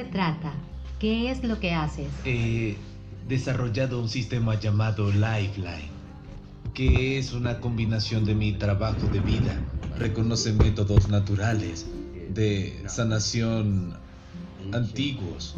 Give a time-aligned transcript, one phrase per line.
[0.00, 0.54] se trata?
[0.98, 2.08] ¿Qué es lo que haces?
[2.24, 2.76] He
[3.28, 5.90] desarrollado un sistema llamado Lifeline,
[6.72, 9.60] que es una combinación de mi trabajo de vida.
[9.98, 11.86] Reconoce métodos naturales
[12.32, 13.94] de sanación
[14.72, 15.56] antiguos,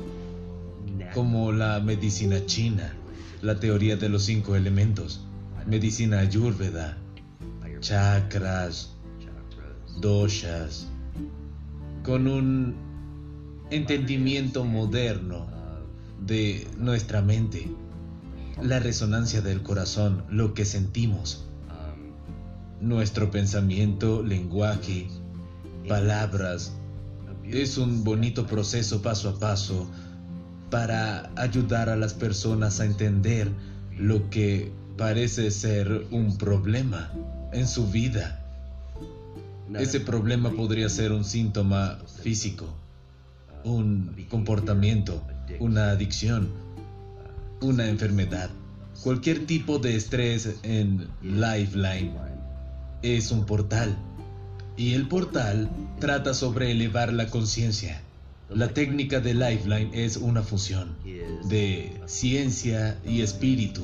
[1.15, 2.95] como la medicina china,
[3.43, 5.25] la teoría de los cinco elementos,
[5.67, 6.99] medicina ayurveda,
[7.81, 8.95] chakras,
[10.01, 10.89] doshas,
[12.03, 12.92] con un
[13.73, 15.47] entendimiento moderno
[16.21, 17.71] de nuestra mente,
[18.63, 21.47] la resonancia del corazón, lo que sentimos,
[22.83, 25.09] nuestro pensamiento, lenguaje,
[25.89, 26.73] palabras.
[27.45, 29.89] Es un bonito proceso paso a paso
[30.71, 33.51] para ayudar a las personas a entender
[33.97, 37.11] lo que parece ser un problema
[37.53, 38.39] en su vida.
[39.79, 42.67] Ese problema podría ser un síntoma físico,
[43.65, 45.23] un comportamiento,
[45.61, 46.49] una adicción,
[47.61, 48.51] una enfermedad.
[49.03, 52.13] Cualquier tipo de estrés en Lifeline
[53.03, 53.97] es un portal.
[54.77, 58.01] Y el portal trata sobre elevar la conciencia.
[58.49, 60.97] La técnica de Lifeline es una fusión
[61.49, 63.83] de ciencia y espíritu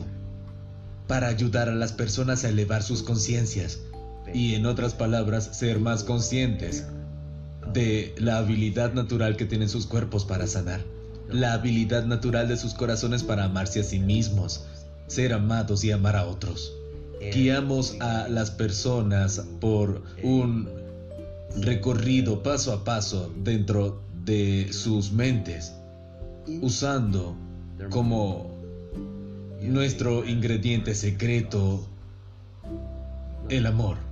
[1.06, 3.80] para ayudar a las personas a elevar sus conciencias
[4.34, 6.84] y en otras palabras ser más conscientes
[7.72, 10.84] de la habilidad natural que tienen sus cuerpos para sanar,
[11.30, 14.64] la habilidad natural de sus corazones para amarse a sí mismos,
[15.06, 16.72] ser amados y amar a otros.
[17.32, 20.68] Guiamos a las personas por un
[21.56, 25.72] recorrido paso a paso dentro de sus mentes,
[26.62, 27.36] usando
[27.90, 28.58] como
[29.60, 31.86] nuestro ingrediente secreto
[33.48, 34.07] el amor.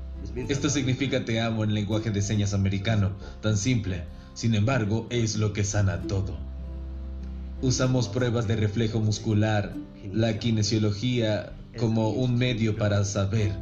[0.48, 4.04] Esto significa te amo en lenguaje de señas americano, tan simple.
[4.34, 6.36] Sin embargo, es lo que sana todo.
[7.62, 9.72] Usamos pruebas de reflejo muscular,
[10.12, 13.52] la kinesiología como un medio para saber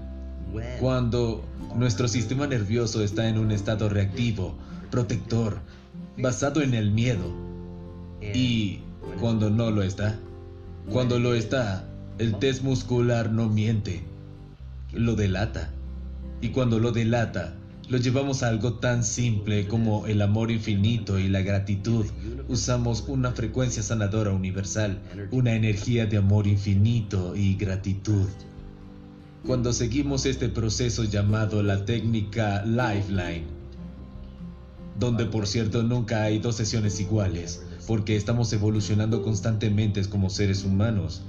[0.80, 1.44] cuando
[1.74, 4.54] nuestro sistema nervioso está en un estado reactivo,
[4.90, 5.58] protector,
[6.18, 7.32] basado en el miedo.
[8.20, 8.80] Y
[9.20, 10.18] cuando no lo está,
[10.90, 11.84] cuando lo está,
[12.18, 14.02] el test muscular no miente,
[14.92, 15.70] lo delata.
[16.40, 17.56] Y cuando lo delata,
[17.88, 22.06] lo llevamos a algo tan simple como el amor infinito y la gratitud.
[22.48, 25.00] Usamos una frecuencia sanadora universal,
[25.30, 28.28] una energía de amor infinito y gratitud.
[29.46, 33.44] Cuando seguimos este proceso llamado la técnica Lifeline,
[34.98, 41.22] donde por cierto nunca hay dos sesiones iguales, porque estamos evolucionando constantemente como seres humanos,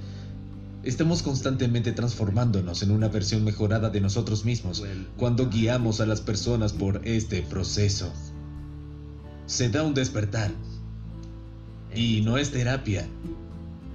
[0.86, 4.84] Estamos constantemente transformándonos en una versión mejorada de nosotros mismos
[5.16, 8.12] cuando guiamos a las personas por este proceso.
[9.46, 10.52] Se da un despertar.
[11.92, 13.04] Y no es terapia.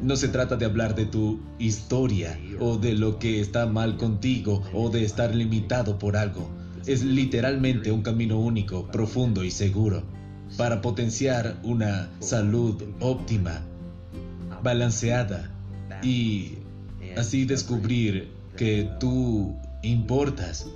[0.02, 4.62] No se trata de hablar de tu historia o de lo que está mal contigo
[4.74, 6.50] o de estar limitado por algo.
[6.86, 10.04] Es literalmente un camino único, profundo y seguro
[10.58, 13.62] para potenciar una salud óptima,
[14.62, 15.56] balanceada
[16.04, 16.58] y
[17.18, 20.68] Así descubrir que tú importas.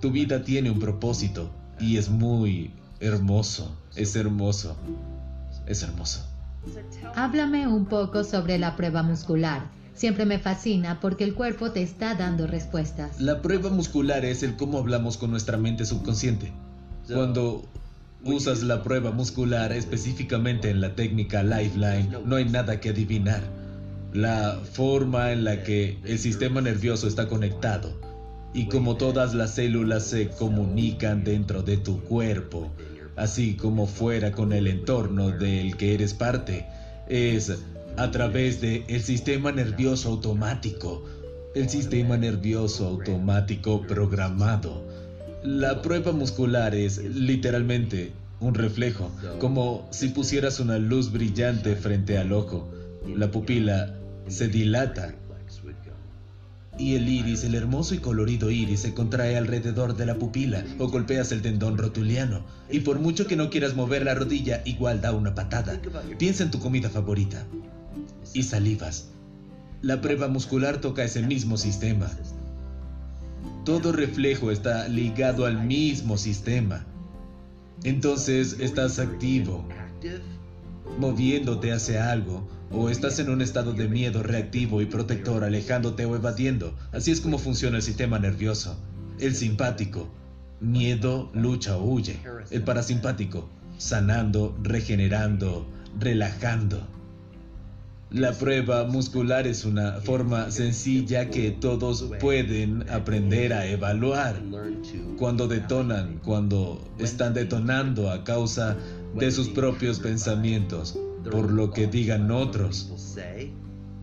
[0.00, 3.76] Tu vida tiene un propósito y es muy hermoso.
[3.96, 4.76] Es hermoso.
[5.66, 6.26] Es hermoso.
[7.14, 9.62] Háblame un poco sobre la prueba muscular.
[9.94, 13.20] Siempre me fascina porque el cuerpo te está dando respuestas.
[13.20, 16.52] La prueba muscular es el cómo hablamos con nuestra mente subconsciente.
[17.12, 17.64] Cuando
[18.24, 23.42] usas la prueba muscular específicamente en la técnica Lifeline, no hay nada que adivinar
[24.12, 27.92] la forma en la que el sistema nervioso está conectado
[28.54, 32.70] y como todas las células se comunican dentro de tu cuerpo,
[33.16, 36.66] así como fuera con el entorno del que eres parte,
[37.08, 37.52] es
[37.96, 41.02] a través del el sistema nervioso automático,
[41.54, 44.82] el sistema nervioso automático programado.
[45.42, 52.32] La prueba muscular es literalmente un reflejo, como si pusieras una luz brillante frente al
[52.32, 52.68] ojo.
[53.16, 53.94] La pupila
[54.28, 55.14] se dilata
[56.78, 60.88] y el iris, el hermoso y colorido iris, se contrae alrededor de la pupila o
[60.88, 62.44] golpeas el tendón rotuliano.
[62.70, 65.80] Y por mucho que no quieras mover la rodilla, igual da una patada.
[66.18, 67.44] Piensa en tu comida favorita
[68.32, 69.08] y salivas.
[69.82, 72.10] La prueba muscular toca ese mismo sistema.
[73.64, 76.86] Todo reflejo está ligado al mismo sistema.
[77.84, 79.68] Entonces estás activo,
[80.98, 86.16] moviéndote hacia algo o estás en un estado de miedo reactivo y protector, alejándote o
[86.16, 86.74] evadiendo.
[86.92, 88.76] Así es como funciona el sistema nervioso.
[89.20, 90.08] El simpático,
[90.60, 92.18] miedo, lucha o huye.
[92.50, 95.66] El parasimpático, sanando, regenerando,
[95.98, 96.80] relajando.
[98.10, 104.36] La prueba muscular es una forma sencilla que todos pueden aprender a evaluar
[105.18, 108.76] cuando detonan, cuando están detonando a causa
[109.14, 110.98] de sus propios pensamientos,
[111.30, 113.16] por lo que digan otros,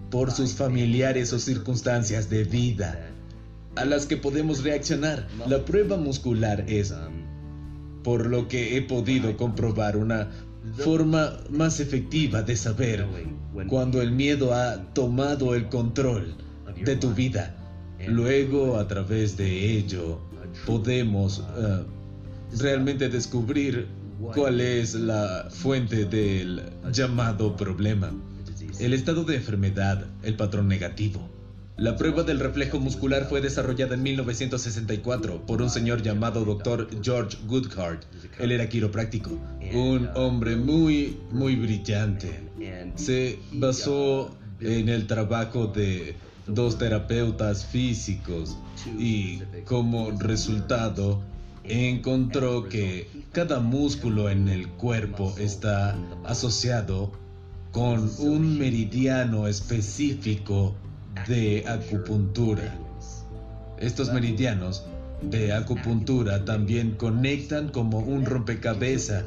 [0.10, 3.10] por sus familiares o circunstancias de vida
[3.75, 5.27] a las que podemos reaccionar.
[5.48, 6.94] La prueba muscular es,
[8.04, 10.30] por lo que he podido comprobar, una
[10.77, 13.06] forma más efectiva de saber
[13.68, 16.36] cuando el miedo ha tomado el control
[16.83, 17.56] de tu vida.
[18.07, 20.19] Luego, a través de ello,
[20.65, 21.83] podemos eh,
[22.57, 23.88] realmente descubrir
[24.19, 26.62] cuál es la fuente del
[26.92, 28.12] llamado problema.
[28.80, 31.30] El estado de enfermedad, el patrón negativo.
[31.77, 36.89] La prueba del reflejo muscular fue desarrollada en 1964 por un señor llamado Dr.
[37.01, 38.04] George Goodhart.
[38.38, 39.31] Él era quiropráctico,
[39.74, 42.50] un hombre muy, muy brillante.
[42.95, 46.15] Se basó en el trabajo de
[46.48, 48.57] dos terapeutas físicos
[48.98, 51.22] y como resultado
[51.63, 55.96] encontró que cada músculo en el cuerpo está
[56.26, 57.12] asociado
[57.72, 60.76] con un meridiano específico
[61.28, 62.76] de acupuntura.
[63.78, 64.84] Estos meridianos
[65.22, 69.26] de acupuntura también conectan como un rompecabezas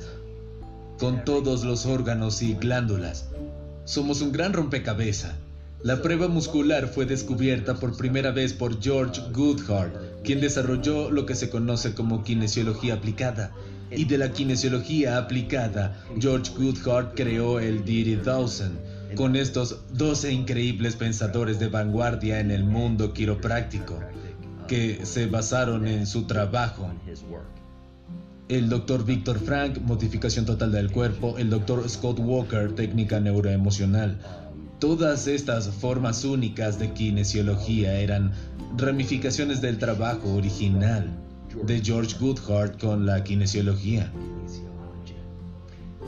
[0.99, 3.29] con todos los órganos y glándulas.
[3.85, 5.35] Somos un gran rompecabezas.
[5.83, 11.35] La prueba muscular fue descubierta por primera vez por George Goodhart, quien desarrolló lo que
[11.35, 13.53] se conoce como kinesiología aplicada.
[13.95, 18.79] Y de la kinesiología aplicada, George Goodhart creó el Dirty Dozen,
[19.15, 23.99] con estos 12 increíbles pensadores de vanguardia en el mundo quiropráctico
[24.67, 26.91] que se basaron en su trabajo.
[28.49, 29.05] El Dr.
[29.05, 31.89] Víctor Frank, modificación total del cuerpo, el Dr.
[31.89, 34.19] Scott Walker, técnica neuroemocional.
[34.79, 38.33] Todas estas formas únicas de kinesiología eran
[38.77, 41.22] ramificaciones del trabajo original
[41.65, 42.81] de George Goodhart.
[42.81, 44.13] Con la kinesiología.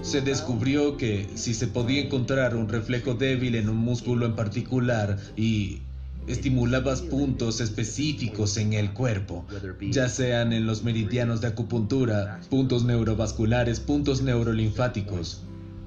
[0.03, 5.19] Se descubrió que si se podía encontrar un reflejo débil en un músculo en particular
[5.35, 5.81] y
[6.27, 9.47] estimulabas puntos específicos en el cuerpo,
[9.81, 15.43] ya sean en los meridianos de acupuntura, puntos neurovasculares, puntos neurolinfáticos,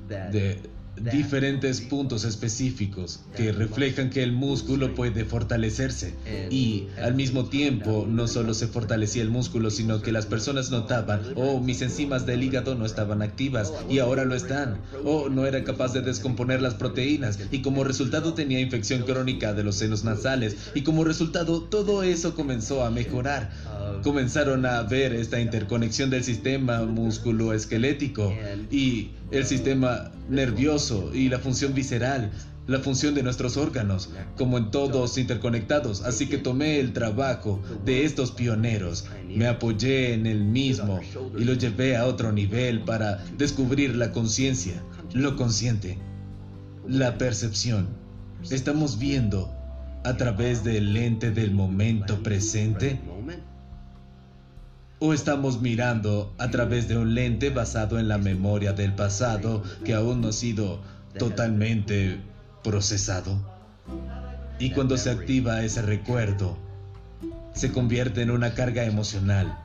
[0.07, 0.61] de
[1.01, 6.13] diferentes puntos específicos que reflejan que el músculo puede fortalecerse.
[6.49, 11.21] Y al mismo tiempo no solo se fortalecía el músculo sino que las personas notaban
[11.35, 14.79] oh mis enzimas del hígado no estaban activas y ahora lo están.
[15.03, 17.39] Oh no era capaz de descomponer las proteínas.
[17.51, 20.55] Y como resultado tenía infección crónica de los senos nasales.
[20.73, 23.51] Y como resultado todo eso comenzó a mejorar.
[24.03, 28.33] Comenzaron a ver esta interconexión del sistema músculo-esquelético
[28.71, 32.31] y el sistema nervioso y la función visceral,
[32.67, 36.01] la función de nuestros órganos, como en todos interconectados.
[36.03, 40.99] Así que tomé el trabajo de estos pioneros, me apoyé en el mismo
[41.37, 44.83] y lo llevé a otro nivel para descubrir la conciencia,
[45.13, 45.97] lo consciente,
[46.87, 47.87] la percepción.
[48.49, 49.53] Estamos viendo
[50.03, 52.99] a través del lente del momento presente
[54.99, 59.93] ¿O estamos mirando a través de un lente basado en la memoria del pasado que
[59.93, 60.79] aún no ha sido
[61.19, 62.19] totalmente
[62.63, 63.39] procesado?
[64.57, 66.57] Y cuando se activa ese recuerdo,
[67.53, 69.59] se convierte en una carga emocional,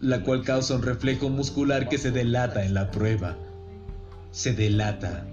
[0.00, 3.36] la cual causa un reflejo muscular que se delata en la prueba.
[4.30, 5.26] Se delata.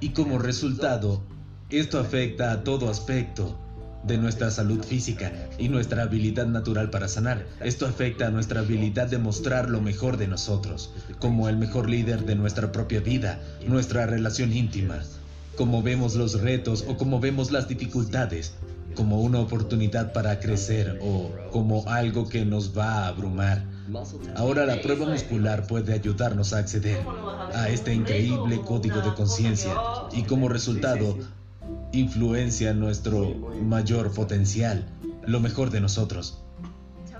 [0.00, 1.22] Y como resultado,
[1.70, 3.58] esto afecta a todo aspecto
[4.04, 7.46] de nuestra salud física y nuestra habilidad natural para sanar.
[7.60, 12.24] Esto afecta a nuestra habilidad de mostrar lo mejor de nosotros, como el mejor líder
[12.24, 15.00] de nuestra propia vida, nuestra relación íntima,
[15.56, 18.54] como vemos los retos o como vemos las dificultades,
[18.94, 23.64] como una oportunidad para crecer o como algo que nos va a abrumar.
[24.36, 27.00] Ahora la prueba muscular puede ayudarnos a acceder
[27.54, 29.74] a este increíble código de conciencia
[30.12, 31.18] y como resultado
[31.92, 34.86] influencia nuestro mayor potencial,
[35.26, 36.42] lo mejor de nosotros.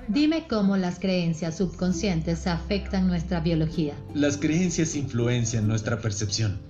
[0.09, 3.95] Dime cómo las creencias subconscientes afectan nuestra biología.
[4.15, 6.61] Las creencias influencian nuestra percepción.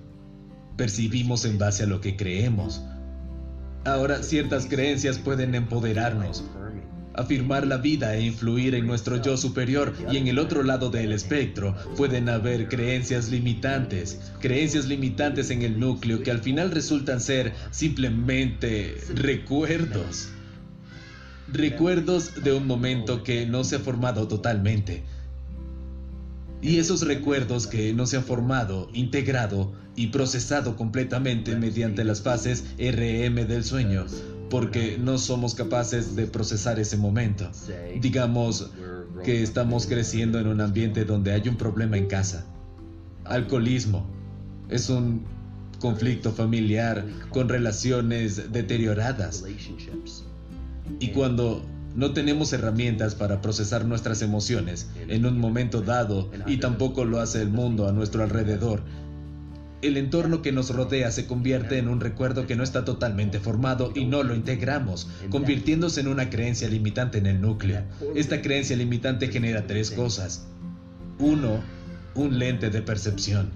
[0.77, 2.83] Percibimos en base a lo que creemos.
[3.83, 6.43] Ahora, ciertas creencias pueden empoderarnos,
[7.13, 11.11] afirmar la vida e influir en nuestro yo superior y en el otro lado del
[11.11, 17.53] espectro pueden haber creencias limitantes, creencias limitantes en el núcleo que al final resultan ser
[17.71, 20.29] simplemente recuerdos.
[21.51, 25.03] Recuerdos de un momento que no se ha formado totalmente.
[26.61, 32.63] Y esos recuerdos que no se han formado, integrado y procesado completamente mediante las fases
[32.77, 34.05] RM del sueño,
[34.51, 37.49] porque no somos capaces de procesar ese momento.
[38.01, 38.69] Digamos
[39.23, 42.45] que estamos creciendo en un ambiente donde hay un problema en casa.
[43.23, 44.05] Alcoholismo.
[44.69, 45.23] Es un
[45.79, 49.45] conflicto familiar con relaciones deterioradas.
[50.99, 51.63] Y cuando
[51.95, 57.41] no tenemos herramientas para procesar nuestras emociones en un momento dado y tampoco lo hace
[57.41, 58.83] el mundo a nuestro alrededor.
[59.81, 63.91] El entorno que nos rodea se convierte en un recuerdo que no está totalmente formado
[63.95, 67.81] y no lo integramos, convirtiéndose en una creencia limitante en el núcleo.
[68.15, 70.45] Esta creencia limitante genera tres cosas.
[71.17, 71.61] Uno,
[72.13, 73.49] un lente de percepción.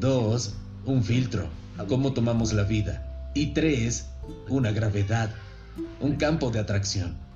[0.00, 0.54] Dos,
[0.84, 1.48] un filtro,
[1.86, 3.30] cómo tomamos la vida.
[3.34, 4.06] Y tres,
[4.48, 5.30] una gravedad,
[6.00, 7.27] un campo de atracción.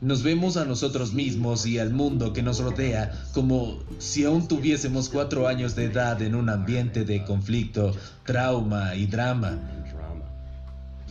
[0.00, 5.10] Nos vemos a nosotros mismos y al mundo que nos rodea como si aún tuviésemos
[5.10, 9.58] cuatro años de edad en un ambiente de conflicto, trauma y drama.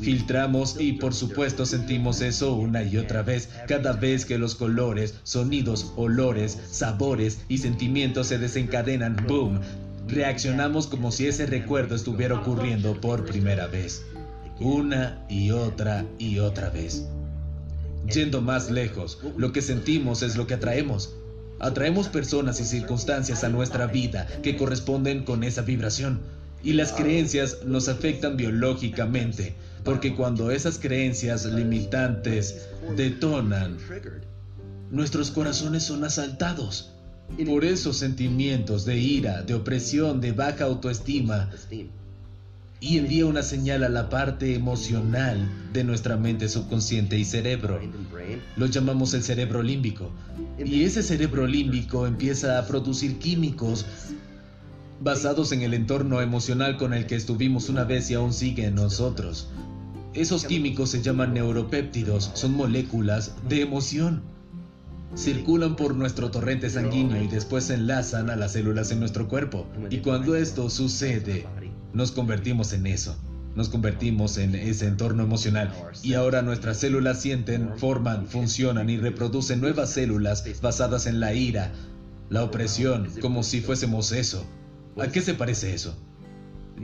[0.01, 5.19] Filtramos y por supuesto sentimos eso una y otra vez, cada vez que los colores,
[5.21, 9.59] sonidos, olores, sabores y sentimientos se desencadenan, ¡boom!
[10.07, 14.03] Reaccionamos como si ese recuerdo estuviera ocurriendo por primera vez,
[14.59, 17.05] una y otra y otra vez.
[18.07, 21.15] Yendo más lejos, lo que sentimos es lo que atraemos.
[21.59, 26.21] Atraemos personas y circunstancias a nuestra vida que corresponden con esa vibración.
[26.63, 33.77] Y las creencias nos afectan biológicamente, porque cuando esas creencias limitantes detonan,
[34.91, 36.93] nuestros corazones son asaltados
[37.45, 41.49] por esos sentimientos de ira, de opresión, de baja autoestima,
[42.81, 47.79] y envía una señal a la parte emocional de nuestra mente subconsciente y cerebro.
[48.55, 50.11] Lo llamamos el cerebro límbico.
[50.63, 53.85] Y ese cerebro límbico empieza a producir químicos
[55.01, 58.75] basados en el entorno emocional con el que estuvimos una vez y aún sigue en
[58.75, 59.49] nosotros.
[60.13, 64.21] Esos químicos se llaman neuropéptidos, son moléculas de emoción.
[65.15, 69.65] Circulan por nuestro torrente sanguíneo y después se enlazan a las células en nuestro cuerpo.
[69.89, 71.45] Y cuando esto sucede,
[71.93, 73.15] nos convertimos en eso.
[73.55, 79.59] Nos convertimos en ese entorno emocional y ahora nuestras células sienten, forman, funcionan y reproducen
[79.59, 81.71] nuevas células basadas en la ira,
[82.29, 84.45] la opresión, como si fuésemos eso.
[84.97, 85.97] ¿A qué se parece eso?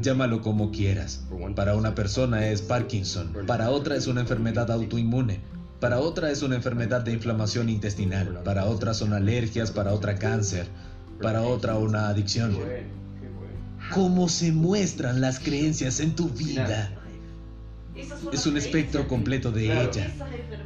[0.01, 1.25] Llámalo como quieras.
[1.55, 5.41] Para una persona es Parkinson, para otra es una enfermedad autoinmune,
[5.79, 10.67] para otra es una enfermedad de inflamación intestinal, para otra son alergias, para otra cáncer,
[11.21, 12.57] para otra una adicción
[13.93, 16.91] cómo se muestran las creencias en tu vida.
[18.33, 20.11] Es un espectro completo de ella,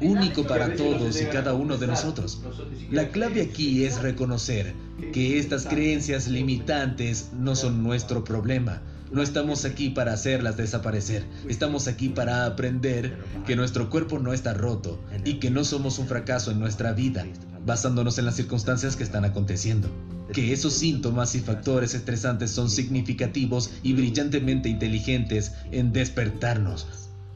[0.01, 2.41] único para todos y cada uno de nosotros.
[2.89, 4.73] La clave aquí es reconocer
[5.13, 8.81] que estas creencias limitantes no son nuestro problema.
[9.11, 11.23] No estamos aquí para hacerlas desaparecer.
[11.47, 16.07] Estamos aquí para aprender que nuestro cuerpo no está roto y que no somos un
[16.07, 17.25] fracaso en nuestra vida,
[17.69, 19.91] basándonos en las circunstancias que están aconteciendo
[20.33, 26.87] que esos síntomas y factores estresantes son significativos y brillantemente inteligentes en despertarnos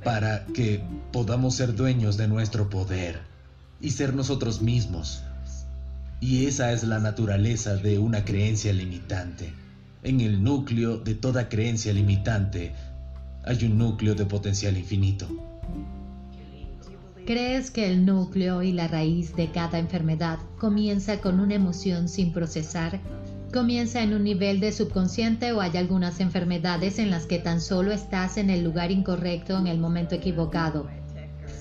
[0.03, 3.19] para que podamos ser dueños de nuestro poder
[3.79, 5.21] y ser nosotros mismos.
[6.19, 9.53] Y esa es la naturaleza de una creencia limitante.
[10.01, 12.73] En el núcleo de toda creencia limitante
[13.43, 15.27] hay un núcleo de potencial infinito.
[17.25, 22.33] ¿Crees que el núcleo y la raíz de cada enfermedad comienza con una emoción sin
[22.33, 22.99] procesar?
[23.53, 27.93] ¿Comienza en un nivel de subconsciente o hay algunas enfermedades en las que tan solo
[27.93, 30.89] estás en el lugar incorrecto en el momento equivocado?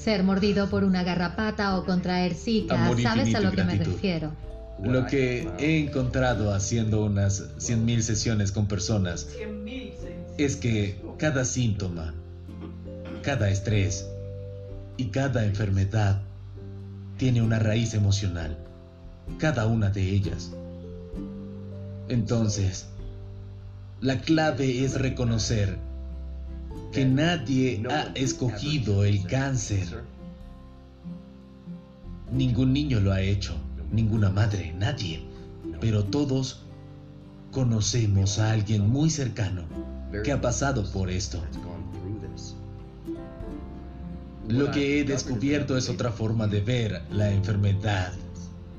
[0.01, 4.33] Ser mordido por una garrapata o contraer zika, ¿sabes a lo que me refiero?
[4.83, 9.29] Lo que he encontrado haciendo unas 100.000 sesiones con personas
[10.39, 12.15] es que cada síntoma,
[13.23, 14.09] cada estrés,
[14.97, 16.23] y cada enfermedad
[17.17, 18.59] tiene una raíz emocional,
[19.39, 20.53] cada una de ellas.
[22.09, 22.87] Entonces,
[24.01, 25.79] la clave es reconocer
[26.93, 30.03] que nadie ha escogido el cáncer.
[32.31, 33.55] Ningún niño lo ha hecho,
[33.91, 35.23] ninguna madre, nadie.
[35.81, 36.63] Pero todos
[37.51, 39.63] conocemos a alguien muy cercano
[40.25, 41.43] que ha pasado por esto.
[44.49, 48.13] Lo que he descubierto es otra forma de ver la enfermedad,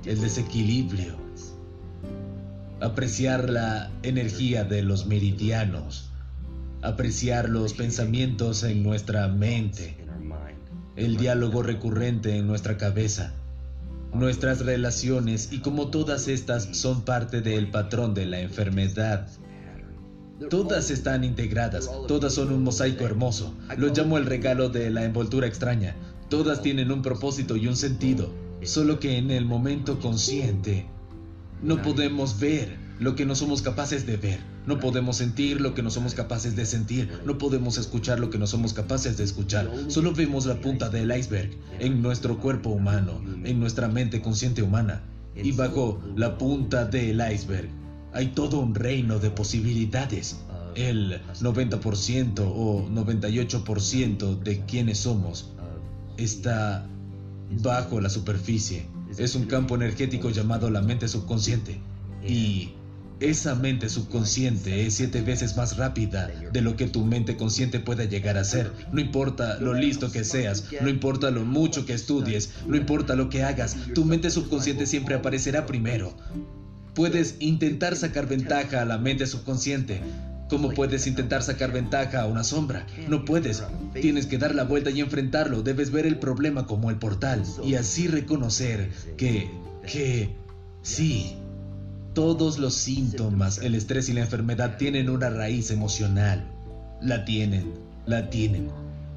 [0.05, 1.15] el desequilibrio,
[2.81, 6.09] apreciar la energía de los meridianos,
[6.81, 9.95] apreciar los pensamientos en nuestra mente,
[10.97, 13.33] el diálogo recurrente en nuestra cabeza,
[14.13, 19.27] nuestras relaciones y como todas estas son parte del patrón de la enfermedad.
[20.49, 23.53] Todas están integradas, todas son un mosaico hermoso.
[23.77, 25.95] Lo llamo el regalo de la envoltura extraña.
[26.29, 28.31] Todas tienen un propósito y un sentido,
[28.63, 30.87] solo que en el momento consciente
[31.61, 34.39] no podemos ver lo que no somos capaces de ver.
[34.65, 37.09] No podemos sentir lo que no somos capaces de sentir.
[37.25, 39.69] No podemos escuchar lo que no somos capaces de escuchar.
[39.87, 45.03] Solo vemos la punta del iceberg en nuestro cuerpo humano, en nuestra mente consciente humana.
[45.35, 47.69] Y bajo la punta del iceberg
[48.13, 50.37] hay todo un reino de posibilidades.
[50.75, 55.51] El 90% o 98% de quienes somos
[56.17, 56.87] está
[57.61, 58.87] bajo la superficie.
[59.17, 61.79] Es un campo energético llamado la mente subconsciente.
[62.27, 62.73] Y
[63.19, 68.05] esa mente subconsciente es siete veces más rápida de lo que tu mente consciente pueda
[68.05, 68.71] llegar a ser.
[68.91, 73.29] No importa lo listo que seas, no importa lo mucho que estudies, no importa lo
[73.29, 76.15] que hagas, tu mente subconsciente siempre aparecerá primero.
[76.93, 80.01] Puedes intentar sacar ventaja a la mente subconsciente.
[80.49, 82.85] ¿Cómo puedes intentar sacar ventaja a una sombra?
[83.07, 83.63] No puedes.
[83.93, 85.63] Tienes que dar la vuelta y enfrentarlo.
[85.63, 89.49] Debes ver el problema como el portal y así reconocer que,
[89.91, 90.35] que,
[90.83, 91.37] sí,
[92.13, 96.47] todos los síntomas, el estrés y la enfermedad tienen una raíz emocional.
[97.01, 97.73] La tienen,
[98.05, 98.69] la tienen.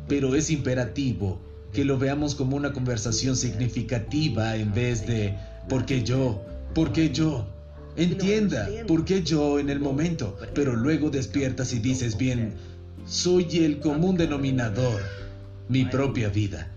[0.09, 1.39] Pero es imperativo
[1.75, 5.37] que lo veamos como una conversación significativa en vez de
[5.69, 6.43] ¿por qué yo?
[6.75, 7.47] ¿Por qué yo?
[7.97, 10.37] Entienda, ¿por qué yo en el momento?
[10.55, 12.55] Pero luego despiertas y dices, bien,
[13.07, 15.01] soy el común denominador,
[15.69, 16.71] mi propia vida.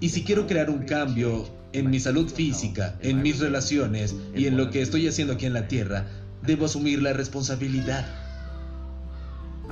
[0.00, 4.56] Y si quiero crear un cambio en mi salud física, en mis relaciones y en
[4.56, 6.06] lo que estoy haciendo aquí en la Tierra,
[6.42, 8.06] debo asumir la responsabilidad.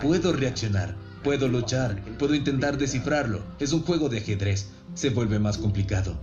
[0.02, 0.94] Puedo reaccionar,
[1.24, 3.40] puedo luchar, puedo intentar descifrarlo.
[3.58, 4.68] Es un juego de ajedrez.
[4.94, 6.18] Se vuelve más complicado.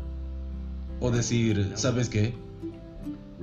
[1.00, 2.36] O decir, ¿sabes qué?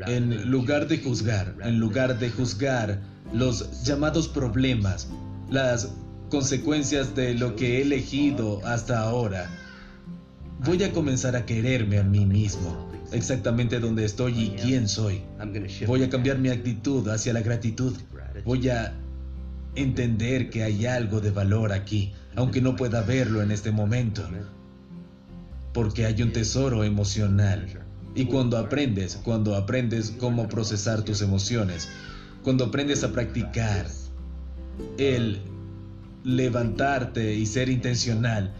[0.07, 3.01] En lugar de juzgar, en lugar de juzgar
[3.33, 5.09] los llamados problemas,
[5.51, 5.89] las
[6.31, 9.51] consecuencias de lo que he elegido hasta ahora,
[10.65, 15.23] Voy a comenzar a quererme a mí mismo, exactamente donde estoy y quién soy.
[15.89, 17.97] Voy a cambiar mi actitud hacia la gratitud.
[18.45, 18.95] Voy a
[19.75, 24.23] entender que hay algo de valor aquí, aunque no pueda verlo en este momento.
[25.73, 27.67] Porque hay un tesoro emocional.
[28.15, 31.89] Y cuando aprendes, cuando aprendes cómo procesar tus emociones,
[32.43, 33.87] cuando aprendes a practicar
[34.99, 35.41] el
[36.25, 38.53] levantarte y ser intencional,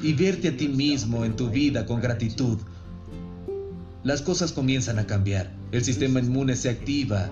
[0.00, 2.58] y verte a ti mismo en tu vida con gratitud,
[4.04, 5.52] las cosas comienzan a cambiar.
[5.72, 7.28] El sistema inmune se activa,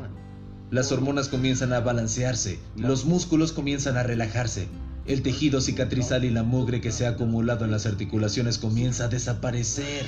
[0.71, 4.69] las hormonas comienzan a balancearse, los músculos comienzan a relajarse,
[5.07, 9.09] el tejido cicatrizal y la mugre que se ha acumulado en las articulaciones comienza a
[9.09, 10.05] desaparecer.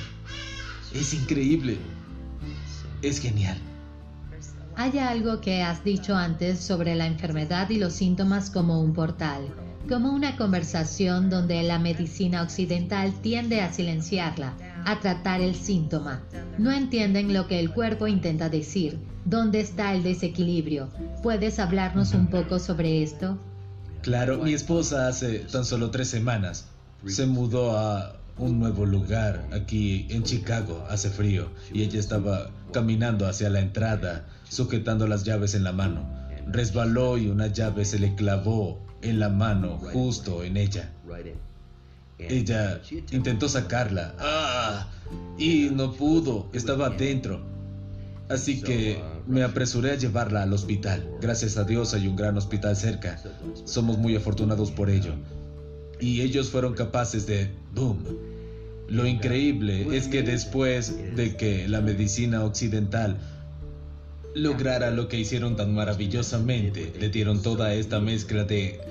[0.93, 1.77] Es increíble.
[3.01, 3.57] Es genial.
[4.75, 9.53] Hay algo que has dicho antes sobre la enfermedad y los síntomas como un portal
[9.89, 14.53] como una conversación donde la medicina occidental tiende a silenciarla,
[14.85, 16.21] a tratar el síntoma.
[16.59, 18.99] No entienden lo que el cuerpo intenta decir.
[19.25, 20.89] ¿Dónde está el desequilibrio?
[21.23, 23.39] ¿Puedes hablarnos un poco sobre esto?
[24.03, 26.67] Claro, mi esposa hace tan solo tres semanas
[27.07, 33.27] se mudó a un nuevo lugar aquí en Chicago, hace frío, y ella estaba caminando
[33.27, 36.09] hacia la entrada, sujetando las llaves en la mano.
[36.47, 40.91] Resbaló y una llave se le clavó en la mano, justo en ella.
[42.17, 44.15] Ella intentó sacarla.
[44.19, 44.87] ¡Ah!
[45.37, 47.41] Y no pudo, estaba dentro.
[48.29, 51.09] Así que me apresuré a llevarla al hospital.
[51.21, 53.21] Gracias a Dios hay un gran hospital cerca.
[53.65, 55.13] Somos muy afortunados por ello.
[55.99, 57.51] Y ellos fueron capaces de...
[57.73, 58.28] ¡Boom!
[58.89, 63.17] Lo increíble es que después de que la medicina occidental
[64.35, 68.81] lograra lo que hicieron tan maravillosamente, le dieron toda esta mezcla de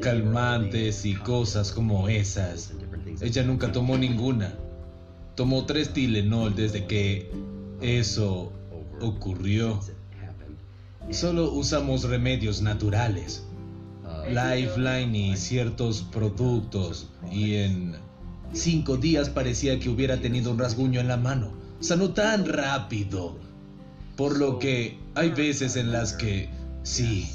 [0.00, 2.72] calmantes y cosas como esas.
[3.20, 4.54] Ella nunca tomó ninguna.
[5.34, 7.30] Tomó tres Tylenol desde que
[7.80, 8.52] eso
[9.00, 9.80] ocurrió.
[11.10, 13.44] Solo usamos remedios naturales.
[14.28, 17.08] Lifeline y ciertos productos.
[17.30, 17.96] Y en
[18.52, 21.52] cinco días parecía que hubiera tenido un rasguño en la mano.
[21.80, 23.36] Sanó tan rápido.
[24.16, 26.48] Por lo que hay veces en las que,
[26.82, 27.28] sí,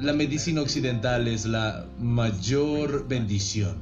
[0.00, 3.76] la medicina occidental es la mayor bendición,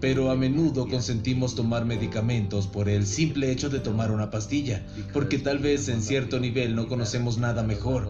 [0.00, 5.38] pero a menudo consentimos tomar medicamentos por el simple hecho de tomar una pastilla, porque
[5.38, 8.08] tal vez en cierto nivel no conocemos nada mejor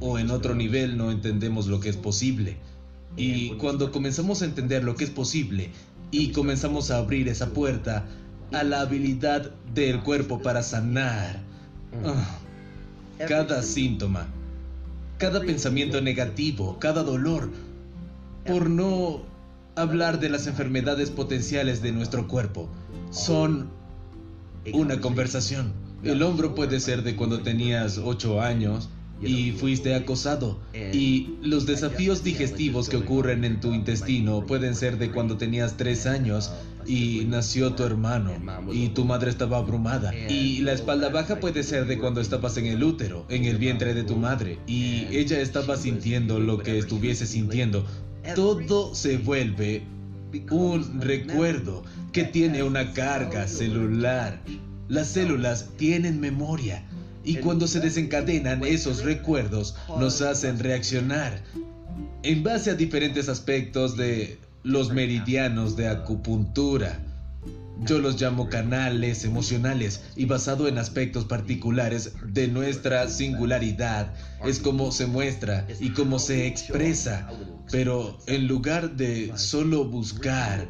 [0.00, 2.56] o en otro nivel no entendemos lo que es posible.
[3.16, 5.70] Y cuando comenzamos a entender lo que es posible
[6.10, 8.06] y comenzamos a abrir esa puerta,
[8.52, 11.40] a la habilidad del cuerpo para sanar.
[12.04, 12.38] Ah,
[13.28, 14.26] cada síntoma,
[15.18, 17.50] cada pensamiento negativo, cada dolor,
[18.44, 19.22] por no
[19.76, 22.68] hablar de las enfermedades potenciales de nuestro cuerpo,
[23.10, 23.68] son
[24.72, 25.72] una conversación.
[26.02, 28.88] El hombro puede ser de cuando tenías 8 años,
[29.20, 30.58] y fuiste acosado.
[30.92, 36.06] Y los desafíos digestivos que ocurren en tu intestino pueden ser de cuando tenías tres
[36.06, 36.52] años
[36.86, 38.32] y nació tu hermano
[38.70, 40.14] y tu madre estaba abrumada.
[40.14, 43.94] Y la espalda baja puede ser de cuando estabas en el útero, en el vientre
[43.94, 47.84] de tu madre, y ella estaba sintiendo lo que estuviese sintiendo.
[48.34, 49.82] Todo se vuelve
[50.50, 54.42] un recuerdo que tiene una carga celular.
[54.88, 56.84] Las células tienen memoria
[57.24, 61.42] y cuando se desencadenan esos recuerdos nos hacen reaccionar
[62.22, 66.98] en base a diferentes aspectos de los meridianos de acupuntura.
[67.82, 74.14] Yo los llamo canales emocionales y basado en aspectos particulares de nuestra singularidad
[74.46, 77.28] es como se muestra y cómo se expresa.
[77.70, 80.66] Pero en lugar de solo buscar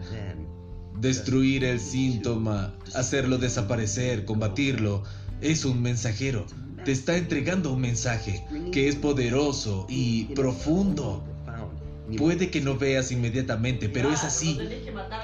[0.98, 5.04] destruir el síntoma, hacerlo desaparecer, combatirlo,
[5.40, 6.46] es un mensajero.
[6.84, 11.24] Te está entregando un mensaje que es poderoso y profundo.
[12.18, 14.58] Puede que no veas inmediatamente, pero es así.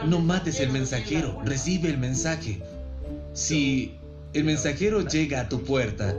[0.06, 2.62] No mates el mensajero, recibe el mensaje.
[3.34, 3.94] Si
[4.32, 6.16] el mensajero llega a tu puerta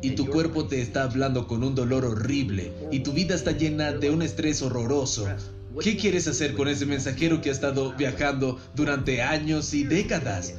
[0.00, 3.92] y tu cuerpo te está hablando con un dolor horrible y tu vida está llena
[3.92, 5.26] de un estrés horroroso,
[5.80, 10.54] ¿qué quieres hacer con ese mensajero que ha estado viajando durante años y décadas?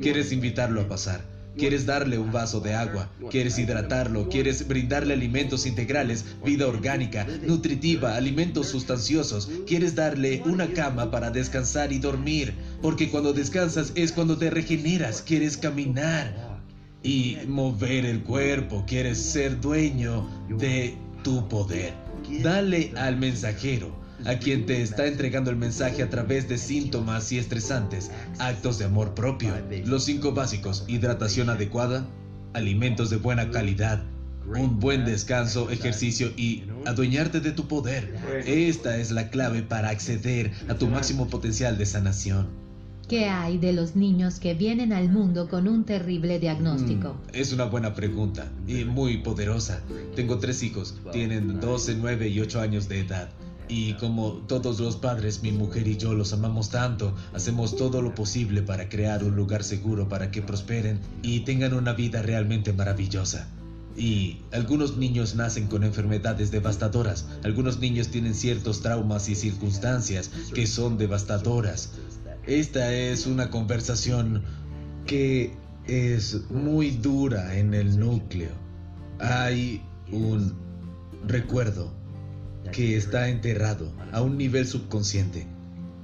[0.00, 1.31] ¿Quieres invitarlo a pasar?
[1.56, 8.16] Quieres darle un vaso de agua, quieres hidratarlo, quieres brindarle alimentos integrales, vida orgánica, nutritiva,
[8.16, 14.38] alimentos sustanciosos, quieres darle una cama para descansar y dormir, porque cuando descansas es cuando
[14.38, 16.60] te regeneras, quieres caminar
[17.02, 21.92] y mover el cuerpo, quieres ser dueño de tu poder.
[22.42, 27.38] Dale al mensajero a quien te está entregando el mensaje a través de síntomas y
[27.38, 29.52] estresantes, actos de amor propio,
[29.84, 32.06] los cinco básicos, hidratación adecuada,
[32.54, 34.02] alimentos de buena calidad,
[34.46, 38.14] un buen descanso, ejercicio y adueñarte de tu poder.
[38.46, 42.62] Esta es la clave para acceder a tu máximo potencial de sanación.
[43.08, 47.14] ¿Qué hay de los niños que vienen al mundo con un terrible diagnóstico?
[47.14, 49.82] Mm, es una buena pregunta y muy poderosa.
[50.16, 53.28] Tengo tres hijos, tienen 12, 9 y 8 años de edad.
[53.74, 58.14] Y como todos los padres, mi mujer y yo los amamos tanto, hacemos todo lo
[58.14, 63.48] posible para crear un lugar seguro para que prosperen y tengan una vida realmente maravillosa.
[63.96, 70.66] Y algunos niños nacen con enfermedades devastadoras, algunos niños tienen ciertos traumas y circunstancias que
[70.66, 71.92] son devastadoras.
[72.46, 74.42] Esta es una conversación
[75.06, 75.54] que
[75.86, 78.50] es muy dura en el núcleo.
[79.18, 79.80] Hay
[80.10, 80.52] un
[81.26, 82.01] recuerdo
[82.72, 85.46] que está enterrado a un nivel subconsciente.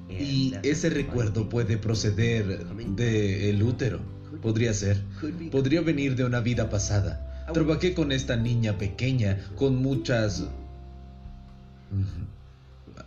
[0.09, 4.00] Y ese recuerdo puede proceder del útero.
[4.42, 5.02] Podría ser.
[5.50, 7.46] Podría venir de una vida pasada.
[7.52, 10.44] Trabajé con esta niña pequeña con muchas...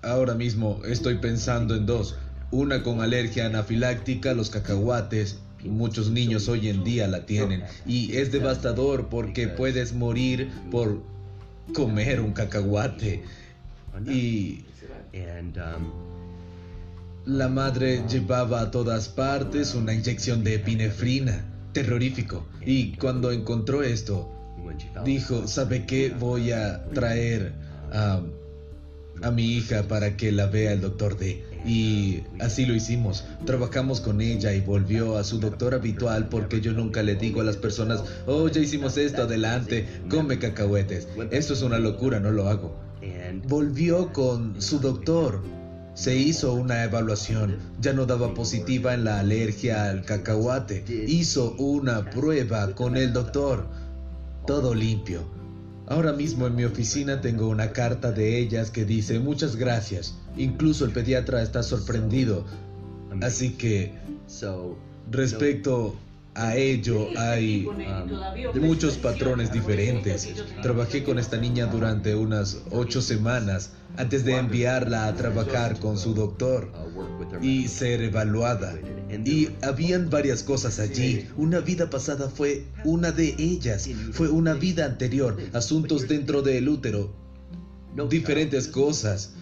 [0.01, 2.15] Ahora mismo estoy pensando en dos.
[2.49, 5.39] Una con alergia anafiláctica los cacahuates.
[5.63, 7.63] Muchos niños hoy en día la tienen.
[7.85, 11.03] Y es devastador porque puedes morir por
[11.73, 13.23] comer un cacahuate.
[14.07, 14.65] Y
[15.13, 15.91] um,
[17.25, 22.45] la madre llevaba a todas partes una inyección de epinefrina, terrorífico.
[22.65, 24.31] Y cuando encontró esto,
[25.05, 26.09] dijo, ¿sabe qué?
[26.09, 27.53] Voy a traer
[27.91, 28.21] a,
[29.21, 31.43] a mi hija para que la vea el doctor D.
[31.63, 33.23] Y así lo hicimos.
[33.45, 37.43] Trabajamos con ella y volvió a su doctor habitual porque yo nunca le digo a
[37.43, 41.07] las personas, oh, ya hicimos esto, adelante, come cacahuetes.
[41.29, 42.90] Eso es una locura, no lo hago.
[43.47, 45.41] Volvió con su doctor.
[45.93, 50.85] Se hizo una evaluación, ya no daba positiva en la alergia al cacahuate.
[51.07, 53.67] Hizo una prueba con el doctor.
[54.47, 55.23] Todo limpio.
[55.87, 60.15] Ahora mismo en mi oficina tengo una carta de ellas que dice muchas gracias.
[60.37, 62.45] Incluso el pediatra está sorprendido.
[63.21, 63.93] Así que,
[65.09, 65.95] respecto
[66.33, 67.67] a ello hay
[68.59, 70.27] muchos patrones diferentes.
[70.61, 76.13] Trabajé con esta niña durante unas ocho semanas antes de enviarla a trabajar con su
[76.13, 76.71] doctor
[77.41, 78.75] y ser evaluada.
[79.25, 81.27] Y habían varias cosas allí.
[81.35, 83.89] Una vida pasada fue una de ellas.
[84.13, 85.37] Fue una vida anterior.
[85.53, 87.13] Asuntos dentro del útero.
[88.09, 89.33] Diferentes cosas.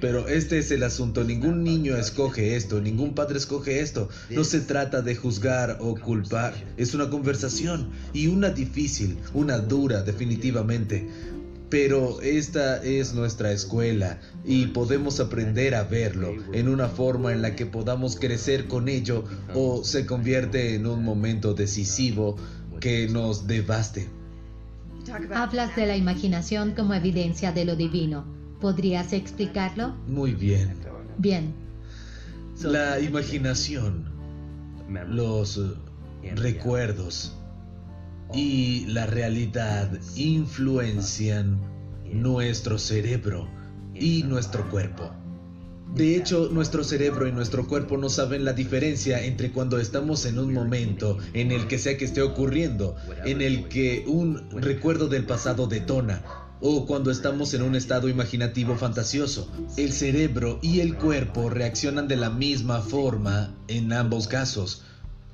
[0.00, 4.08] Pero este es el asunto, ningún niño escoge esto, ningún padre escoge esto.
[4.30, 10.02] No se trata de juzgar o culpar, es una conversación y una difícil, una dura
[10.02, 11.08] definitivamente.
[11.70, 17.56] Pero esta es nuestra escuela y podemos aprender a verlo en una forma en la
[17.56, 22.36] que podamos crecer con ello o se convierte en un momento decisivo
[22.78, 24.08] que nos devaste.
[25.34, 28.43] Hablas de la imaginación como evidencia de lo divino.
[28.64, 29.94] ¿Podrías explicarlo?
[30.06, 30.72] Muy bien.
[31.18, 31.52] Bien.
[32.62, 34.06] La imaginación,
[35.06, 35.60] los
[36.34, 37.36] recuerdos
[38.32, 41.60] y la realidad influencian
[42.10, 43.50] nuestro cerebro
[43.94, 45.10] y nuestro cuerpo.
[45.94, 50.38] De hecho, nuestro cerebro y nuestro cuerpo no saben la diferencia entre cuando estamos en
[50.38, 52.96] un momento en el que sea que esté ocurriendo,
[53.26, 58.74] en el que un recuerdo del pasado detona, o cuando estamos en un estado imaginativo
[58.74, 59.46] fantasioso.
[59.76, 64.80] El cerebro y el cuerpo reaccionan de la misma forma en ambos casos.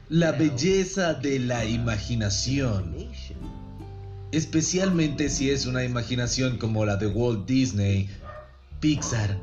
[0.09, 2.97] La belleza de la imaginación,
[4.33, 8.09] especialmente si es una imaginación como la de Walt Disney,
[8.81, 9.39] Pixar,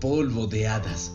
[0.00, 1.12] polvo de hadas,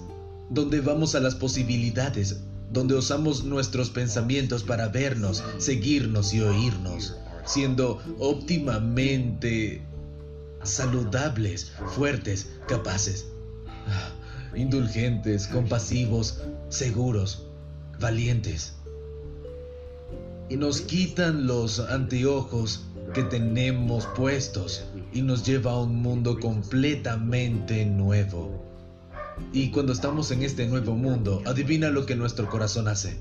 [0.50, 2.40] donde vamos a las posibilidades,
[2.72, 9.84] donde usamos nuestros pensamientos para vernos, seguirnos y oírnos, siendo óptimamente
[10.66, 13.28] saludables, fuertes, capaces,
[14.56, 17.48] indulgentes, compasivos, seguros,
[18.00, 18.74] valientes.
[20.50, 27.86] Y nos quitan los anteojos que tenemos puestos y nos lleva a un mundo completamente
[27.86, 28.64] nuevo.
[29.52, 33.18] Y cuando estamos en este nuevo mundo, adivina lo que nuestro corazón hace.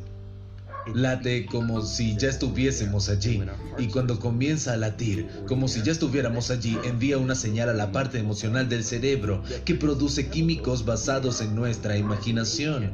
[0.92, 3.42] Late como si ya estuviésemos allí.
[3.78, 7.92] Y cuando comienza a latir, como si ya estuviéramos allí, envía una señal a la
[7.92, 12.90] parte emocional del cerebro que produce químicos basados en nuestra imaginación.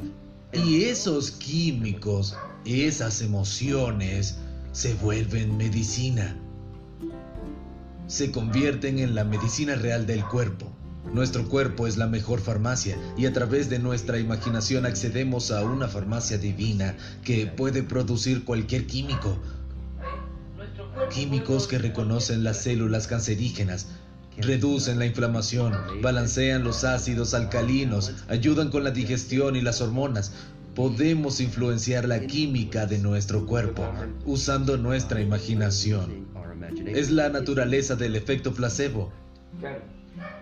[0.52, 4.36] Y esos químicos, esas emociones,
[4.72, 6.36] se vuelven medicina.
[8.06, 10.72] Se convierten en la medicina real del cuerpo.
[11.04, 15.88] Nuestro cuerpo es la mejor farmacia y a través de nuestra imaginación accedemos a una
[15.88, 19.38] farmacia divina que puede producir cualquier químico.
[21.12, 23.88] Químicos que reconocen las células cancerígenas,
[24.36, 30.32] reducen la inflamación, balancean los ácidos alcalinos, ayudan con la digestión y las hormonas.
[30.76, 33.84] Podemos influenciar la química de nuestro cuerpo
[34.26, 36.28] usando nuestra imaginación.
[36.86, 39.12] Es la naturaleza del efecto placebo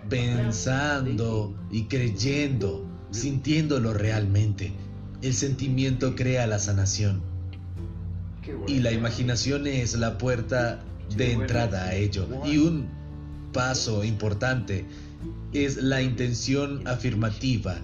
[0.09, 4.71] pensando y creyendo, sintiéndolo realmente.
[5.21, 7.21] El sentimiento crea la sanación.
[8.67, 10.81] Y la imaginación es la puerta
[11.15, 12.27] de entrada a ello.
[12.45, 12.87] Y un
[13.53, 14.85] paso importante
[15.53, 17.77] es la intención afirmativa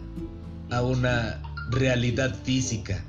[0.69, 3.03] a una realidad física.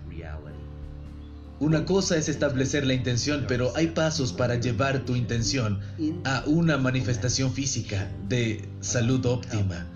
[1.59, 5.81] Una cosa es establecer la intención, pero hay pasos para llevar tu intención
[6.25, 9.87] a una manifestación física de salud óptima,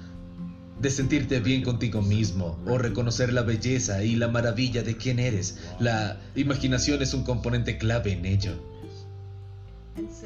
[0.80, 5.58] de sentirte bien contigo mismo o reconocer la belleza y la maravilla de quién eres.
[5.78, 8.52] La imaginación es un componente clave en ello.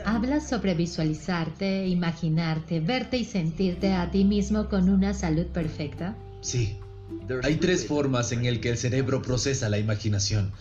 [0.04, 6.16] Hablas sobre visualizarte, imaginarte, verte y sentirte a ti mismo con una salud perfecta.
[6.42, 6.78] Sí.
[7.42, 10.52] Hay tres formas en el que el cerebro procesa la imaginación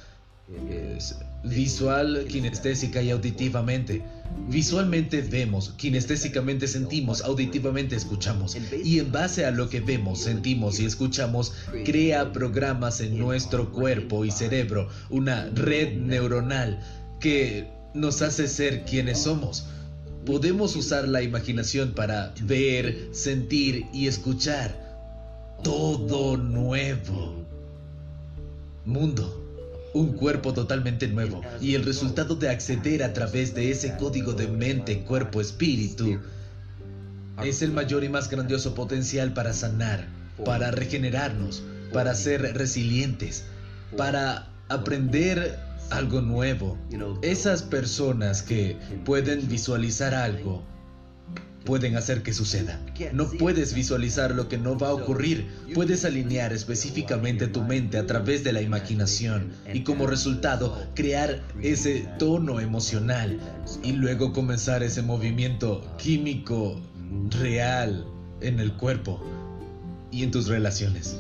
[0.70, 4.04] es visual, kinestésica y auditivamente.
[4.48, 8.58] Visualmente vemos, kinestésicamente sentimos, auditivamente escuchamos.
[8.84, 11.54] Y en base a lo que vemos, sentimos y escuchamos,
[11.86, 16.80] crea programas en nuestro cuerpo y cerebro, una red neuronal
[17.20, 19.66] que nos hace ser quienes somos.
[20.26, 24.82] Podemos usar la imaginación para ver, sentir y escuchar
[25.62, 27.46] todo nuevo.
[28.86, 29.43] Mundo
[29.94, 34.48] un cuerpo totalmente nuevo y el resultado de acceder a través de ese código de
[34.48, 36.20] mente, cuerpo, espíritu
[37.44, 40.08] es el mayor y más grandioso potencial para sanar,
[40.46, 43.46] para regenerarnos, para ser resilientes,
[43.98, 46.78] para aprender algo nuevo.
[47.22, 50.64] Esas personas que pueden visualizar algo
[51.66, 52.80] pueden hacer que suceda.
[53.14, 55.48] No puedes visualizar lo que no va a ocurrir.
[55.74, 62.08] Puedes alinear específicamente tu mente a través de la imaginación y como resultado crear ese
[62.20, 63.40] tono emocional
[63.84, 66.82] y luego comenzar ese movimiento químico
[67.30, 68.06] real
[68.42, 69.22] en el cuerpo
[70.12, 71.18] y en tus relaciones.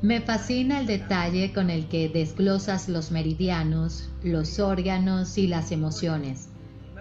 [0.00, 6.48] Me fascina el detalle con el que desglosas los meridianos, los órganos y las emociones.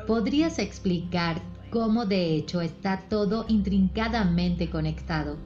[0.06, 5.38] ¿Podrías explicar cómo de hecho está todo intrincadamente conectado.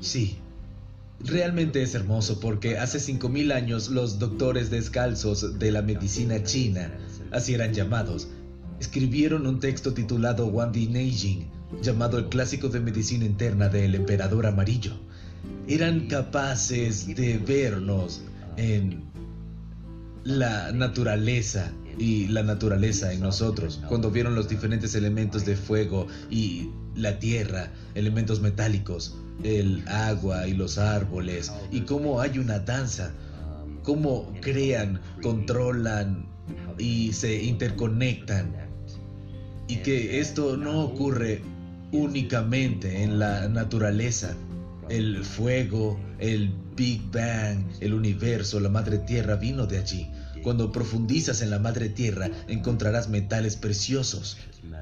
[0.00, 0.38] Sí,
[1.20, 6.90] realmente es hermoso porque hace 5.000 años los doctores descalzos de la medicina china,
[7.30, 8.28] así eran llamados,
[8.80, 11.46] escribieron un texto titulado Wandi Neijing,
[11.82, 14.92] llamado el clásico de medicina interna del emperador amarillo.
[15.68, 18.22] Eran capaces de vernos
[18.56, 19.04] en
[20.24, 26.70] la naturaleza y la naturaleza en nosotros, cuando vieron los diferentes elementos de fuego y
[26.94, 33.12] la tierra, elementos metálicos, el agua y los árboles, y cómo hay una danza,
[33.82, 36.26] cómo crean, controlan
[36.78, 38.52] y se interconectan,
[39.68, 41.42] y que esto no ocurre
[41.92, 44.34] únicamente en la naturaleza,
[44.88, 50.10] el fuego, el Big Bang, el universo, la madre tierra vino de allí.
[50.42, 54.38] Cuando profundizas en la madre tierra encontrarás metales preciosos.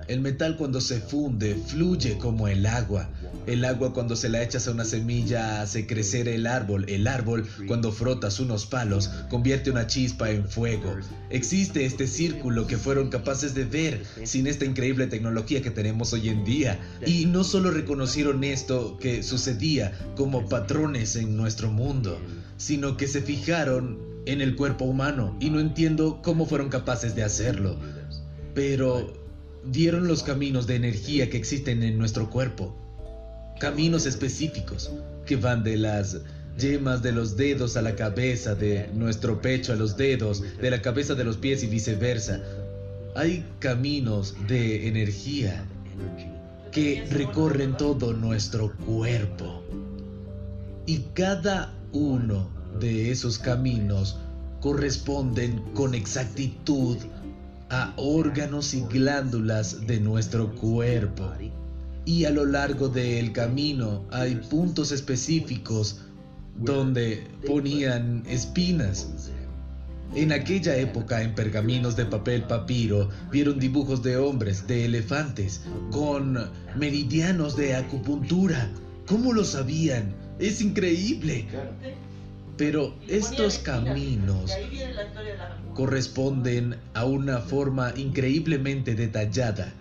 [0.08, 3.08] El metal cuando se funde fluye como el agua.
[3.46, 6.84] El agua cuando se la echas a una semilla hace crecer el árbol.
[6.88, 10.96] El árbol cuando frotas unos palos convierte una chispa en fuego.
[11.30, 16.28] Existe este círculo que fueron capaces de ver sin esta increíble tecnología que tenemos hoy
[16.28, 16.78] en día.
[17.06, 22.18] Y no solo reconocieron esto que sucedía como patrones en nuestro mundo,
[22.56, 27.22] sino que se fijaron en el cuerpo humano y no entiendo cómo fueron capaces de
[27.22, 27.76] hacerlo.
[28.54, 29.12] Pero
[29.64, 32.76] dieron los caminos de energía que existen en nuestro cuerpo.
[33.58, 34.90] Caminos específicos
[35.26, 36.20] que van de las
[36.58, 40.82] yemas de los dedos a la cabeza, de nuestro pecho a los dedos, de la
[40.82, 42.40] cabeza de los pies y viceversa.
[43.14, 45.64] Hay caminos de energía
[46.72, 49.64] que recorren todo nuestro cuerpo.
[50.86, 54.18] Y cada uno de esos caminos
[54.60, 56.96] corresponden con exactitud
[57.70, 61.30] a órganos y glándulas de nuestro cuerpo.
[62.04, 66.00] Y a lo largo del camino hay puntos específicos
[66.56, 69.08] donde ponían espinas.
[70.14, 76.36] En aquella época, en pergaminos de papel papiro, vieron dibujos de hombres, de elefantes, con
[76.76, 78.68] meridianos de acupuntura.
[79.06, 80.12] ¿Cómo lo sabían?
[80.40, 81.46] Es increíble.
[82.60, 84.52] Pero estos caminos
[85.72, 89.72] corresponden a una forma increíblemente detallada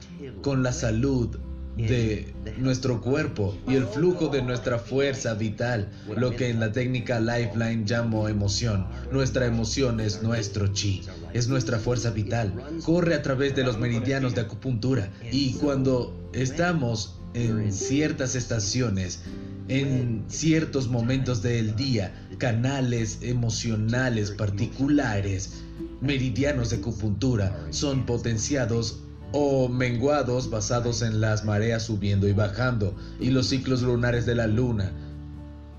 [0.41, 1.37] con la salud
[1.75, 7.19] de nuestro cuerpo y el flujo de nuestra fuerza vital, lo que en la técnica
[7.19, 8.87] Lifeline llamo emoción.
[9.11, 11.01] Nuestra emoción es nuestro chi,
[11.33, 12.53] es nuestra fuerza vital,
[12.85, 15.11] corre a través de los meridianos de acupuntura.
[15.33, 19.19] Y cuando estamos en ciertas estaciones,
[19.69, 25.61] en ciertos momentos del día, canales emocionales particulares,
[26.01, 28.99] meridianos de acupuntura, son potenciados
[29.31, 34.47] o menguados basados en las mareas subiendo y bajando y los ciclos lunares de la
[34.47, 34.91] luna.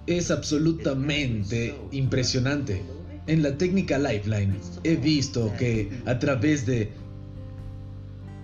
[0.06, 2.84] Es absolutamente impresionante.
[3.26, 6.92] En la técnica Lifeline he visto que a través de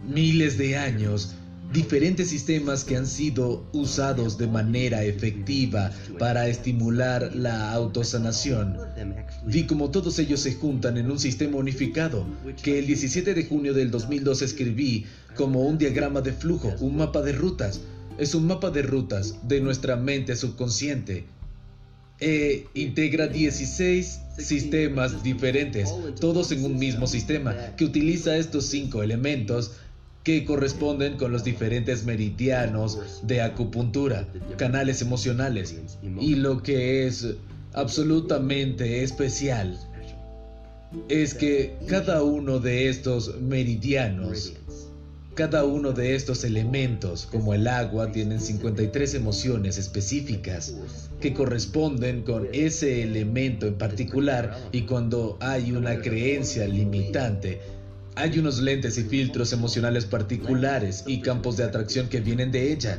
[0.09, 1.37] miles de años
[1.77, 8.79] diferentes sistemas que han sido usados de manera efectiva para estimular la autosanación.
[9.45, 12.27] Vi como todos ellos se juntan en un sistema unificado
[12.63, 15.05] que el 17 de junio del 2002 escribí
[15.37, 17.83] como un diagrama de flujo, un mapa de rutas.
[18.17, 21.27] Es un mapa de rutas de nuestra mente subconsciente.
[22.19, 29.73] E integra 16 sistemas diferentes, todos en un mismo sistema, que utiliza estos cinco elementos
[30.27, 35.77] que corresponden con los diferentes meridianos de acupuntura, canales emocionales.
[36.21, 37.29] Y lo que es
[37.75, 39.79] absolutamente especial
[41.09, 44.55] es que cada uno de estos meridianos,
[45.37, 50.75] cada uno de estos elementos, como el agua, tienen 53 emociones específicas
[51.21, 57.61] que corresponden con ese elemento en particular y cuando hay una creencia limitante,
[58.17, 62.99] hay unos lentes y filtros emocionales particulares y campos de atracción que vienen de ella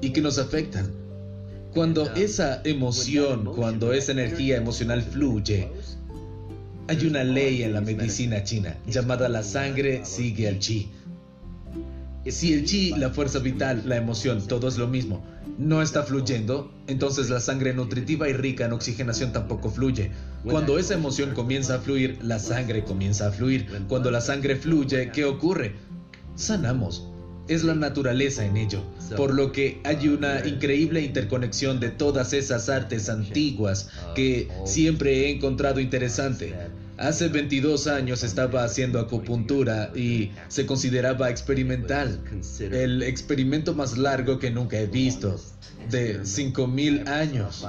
[0.00, 0.90] y que nos afectan.
[1.72, 5.68] Cuando esa emoción, cuando esa energía emocional fluye,
[6.88, 10.90] hay una ley en la medicina china llamada la sangre sigue al chi.
[12.30, 15.24] Si el chi, la fuerza vital, la emoción, todo es lo mismo,
[15.58, 20.10] no está fluyendo, entonces la sangre nutritiva y rica en oxigenación tampoco fluye.
[20.44, 23.66] Cuando esa emoción comienza a fluir, la sangre comienza a fluir.
[23.88, 25.74] Cuando la sangre fluye, ¿qué ocurre?
[26.34, 27.08] Sanamos.
[27.48, 28.82] Es la naturaleza en ello,
[29.16, 35.30] por lo que hay una increíble interconexión de todas esas artes antiguas que siempre he
[35.30, 36.54] encontrado interesante.
[36.98, 42.20] Hace 22 años estaba haciendo acupuntura y se consideraba experimental,
[42.72, 45.40] el experimento más largo que nunca he visto,
[45.90, 47.64] de 5.000 años.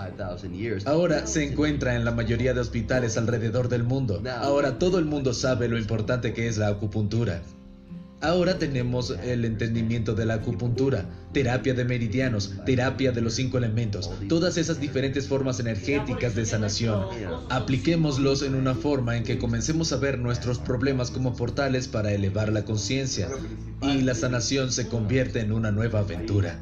[0.85, 4.21] Ahora se encuentra en la mayoría de hospitales alrededor del mundo.
[4.39, 7.43] Ahora todo el mundo sabe lo importante que es la acupuntura.
[8.21, 14.11] Ahora tenemos el entendimiento de la acupuntura, terapia de meridianos, terapia de los cinco elementos,
[14.27, 17.05] todas esas diferentes formas energéticas de sanación.
[17.49, 22.51] Apliquémoslos en una forma en que comencemos a ver nuestros problemas como portales para elevar
[22.51, 23.29] la conciencia
[23.81, 26.59] y la sanación se convierte en una nueva aventura.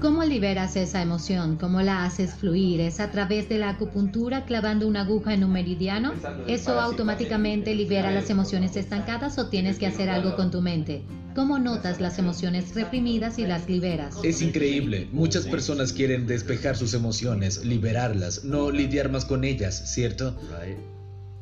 [0.00, 1.56] ¿Cómo liberas esa emoción?
[1.56, 2.80] ¿Cómo la haces fluir?
[2.80, 6.14] ¿Es a través de la acupuntura clavando una aguja en un meridiano?
[6.46, 11.02] ¿Eso automáticamente libera las emociones estancadas o tienes que hacer algo con tu mente?
[11.34, 14.14] ¿Cómo notas las emociones reprimidas y las liberas?
[14.22, 15.08] Es increíble.
[15.10, 20.36] Muchas personas quieren despejar sus emociones, liberarlas, no lidiar más con ellas, ¿cierto?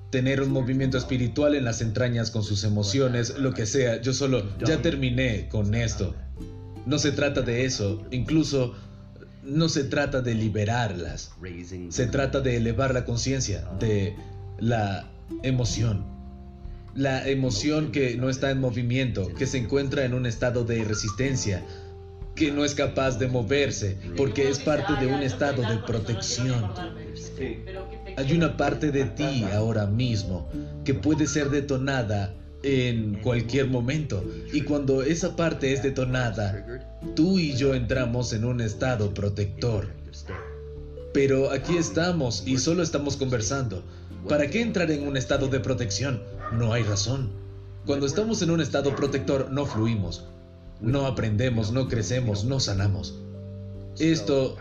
[0.08, 4.00] Tener un movimiento espiritual en las entrañas con sus emociones, lo que sea.
[4.00, 6.14] Yo solo ya terminé con esto.
[6.86, 8.74] No se trata de eso, incluso
[9.42, 11.32] no se trata de liberarlas,
[11.88, 14.14] se trata de elevar la conciencia, de
[14.58, 15.10] la
[15.42, 16.04] emoción.
[16.94, 21.64] La emoción que no está en movimiento, que se encuentra en un estado de resistencia,
[22.36, 26.70] que no es capaz de moverse, porque es parte de un estado de protección.
[28.16, 30.48] Hay una parte de ti ahora mismo
[30.84, 34.24] que puede ser detonada en cualquier momento.
[34.52, 39.88] Y cuando esa parte es detonada, tú y yo entramos en un estado protector.
[41.12, 43.82] Pero aquí estamos y solo estamos conversando.
[44.28, 46.22] ¿Para qué entrar en un estado de protección?
[46.52, 47.30] No hay razón.
[47.86, 50.24] Cuando estamos en un estado protector no fluimos,
[50.80, 53.20] no aprendemos, no crecemos, no sanamos.
[53.98, 54.56] Esto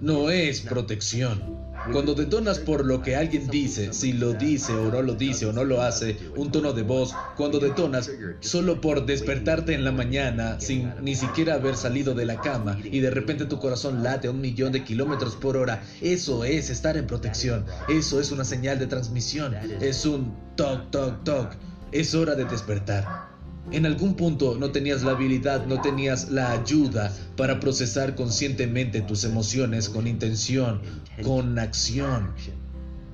[0.00, 1.59] no es protección.
[1.92, 5.52] Cuando detonas por lo que alguien dice, si lo dice o no lo dice o
[5.52, 8.10] no lo hace, un tono de voz, cuando detonas
[8.40, 13.00] solo por despertarte en la mañana sin ni siquiera haber salido de la cama y
[13.00, 16.96] de repente tu corazón late a un millón de kilómetros por hora, eso es estar
[16.96, 21.52] en protección, eso es una señal de transmisión, es un toc, toc, toc,
[21.92, 23.29] es hora de despertar.
[23.72, 29.22] En algún punto no tenías la habilidad, no tenías la ayuda para procesar conscientemente tus
[29.24, 30.80] emociones con intención,
[31.22, 32.32] con acción.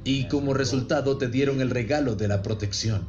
[0.04, 3.06] Y como resultado te dieron el regalo de la protección.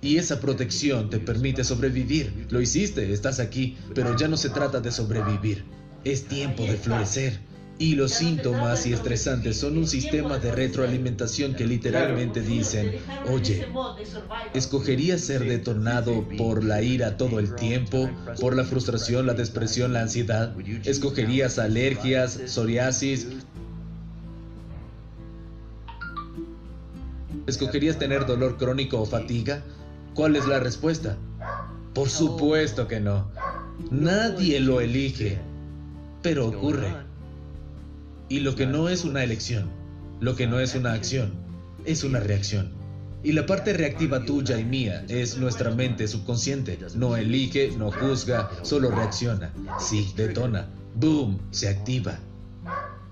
[0.00, 2.46] Y esa protección te permite sobrevivir.
[2.50, 5.64] Lo hiciste, estás aquí, pero ya no se trata de sobrevivir.
[6.04, 7.40] Es tiempo de florecer.
[7.78, 12.96] Y los síntomas y estresantes son un sistema de retroalimentación que literalmente dicen,
[13.30, 13.68] oye,
[14.54, 18.10] ¿escogerías ser detonado por la ira todo el tiempo,
[18.40, 20.54] por la frustración, la depresión, la ansiedad?
[20.84, 23.26] ¿Escogerías alergias, psoriasis?
[27.46, 29.62] ¿Escogerías tener dolor crónico o fatiga?
[30.14, 31.18] ¿Cuál es la respuesta?
[31.92, 33.30] Por supuesto que no.
[33.90, 35.38] Nadie lo elige,
[36.22, 37.05] pero ocurre.
[38.28, 39.70] Y lo que no es una elección,
[40.20, 41.32] lo que no es una acción,
[41.84, 42.72] es una reacción.
[43.22, 46.78] Y la parte reactiva tuya y mía es nuestra mente subconsciente.
[46.94, 49.52] No elige, no juzga, solo reacciona.
[49.78, 50.68] Sí, detona.
[50.94, 52.18] Boom, se activa.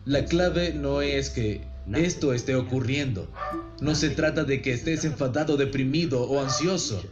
[0.04, 3.28] La clave no es que esto esté ocurriendo.
[3.80, 7.02] No se trata de que estés enfadado, deprimido o ansioso.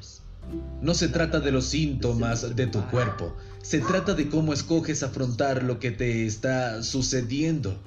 [0.81, 5.63] No se trata de los síntomas de tu cuerpo, se trata de cómo escoges afrontar
[5.63, 7.81] lo que te está sucediendo.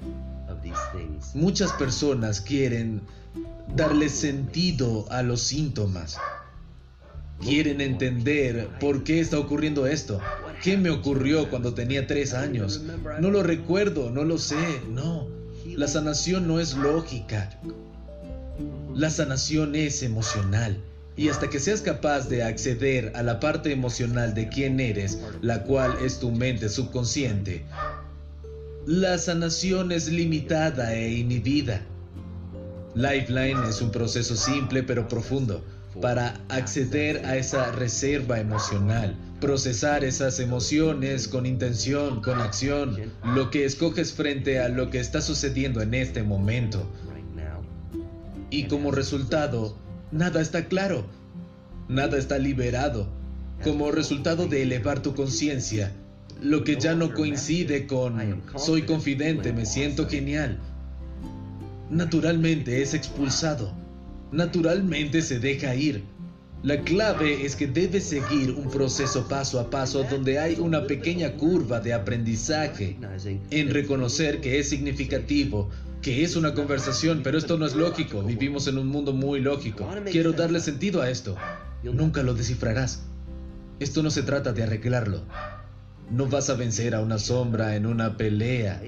[1.34, 3.02] Muchas personas quieren
[3.74, 6.18] darle sentido a los síntomas.
[7.40, 10.20] Quieren entender por qué está ocurriendo esto.
[10.62, 12.82] ¿Qué me ocurrió cuando tenía tres años?
[13.20, 15.28] No lo recuerdo, no lo sé, no.
[15.66, 17.60] La sanación no es lógica.
[18.94, 20.82] La sanación es emocional.
[21.16, 25.62] Y hasta que seas capaz de acceder a la parte emocional de quién eres, la
[25.62, 27.64] cual es tu mente subconsciente,
[28.86, 31.80] la sanación es limitada e inhibida.
[32.94, 35.64] Lifeline es un proceso simple pero profundo
[36.00, 43.64] para acceder a esa reserva emocional, procesar esas emociones con intención, con acción, lo que
[43.64, 46.86] escoges frente a lo que está sucediendo en este momento.
[48.50, 49.76] Y como resultado,
[50.10, 51.06] nada está claro,
[51.88, 53.08] nada está liberado.
[53.62, 55.92] Como resultado de elevar tu conciencia,
[56.42, 60.58] lo que ya no coincide con soy confidente, me siento genial,
[61.90, 63.72] naturalmente es expulsado,
[64.32, 66.04] naturalmente se deja ir.
[66.62, 71.34] La clave es que debes seguir un proceso paso a paso donde hay una pequeña
[71.34, 72.96] curva de aprendizaje
[73.50, 75.70] en reconocer que es significativo
[76.06, 78.22] que es una conversación, pero esto no es lógico.
[78.22, 79.90] Vivimos en un mundo muy lógico.
[80.12, 81.34] Quiero darle sentido a esto.
[81.82, 83.02] Nunca lo descifrarás.
[83.80, 85.22] Esto no se trata de arreglarlo.
[86.08, 88.80] No vas a vencer a una sombra en una pelea.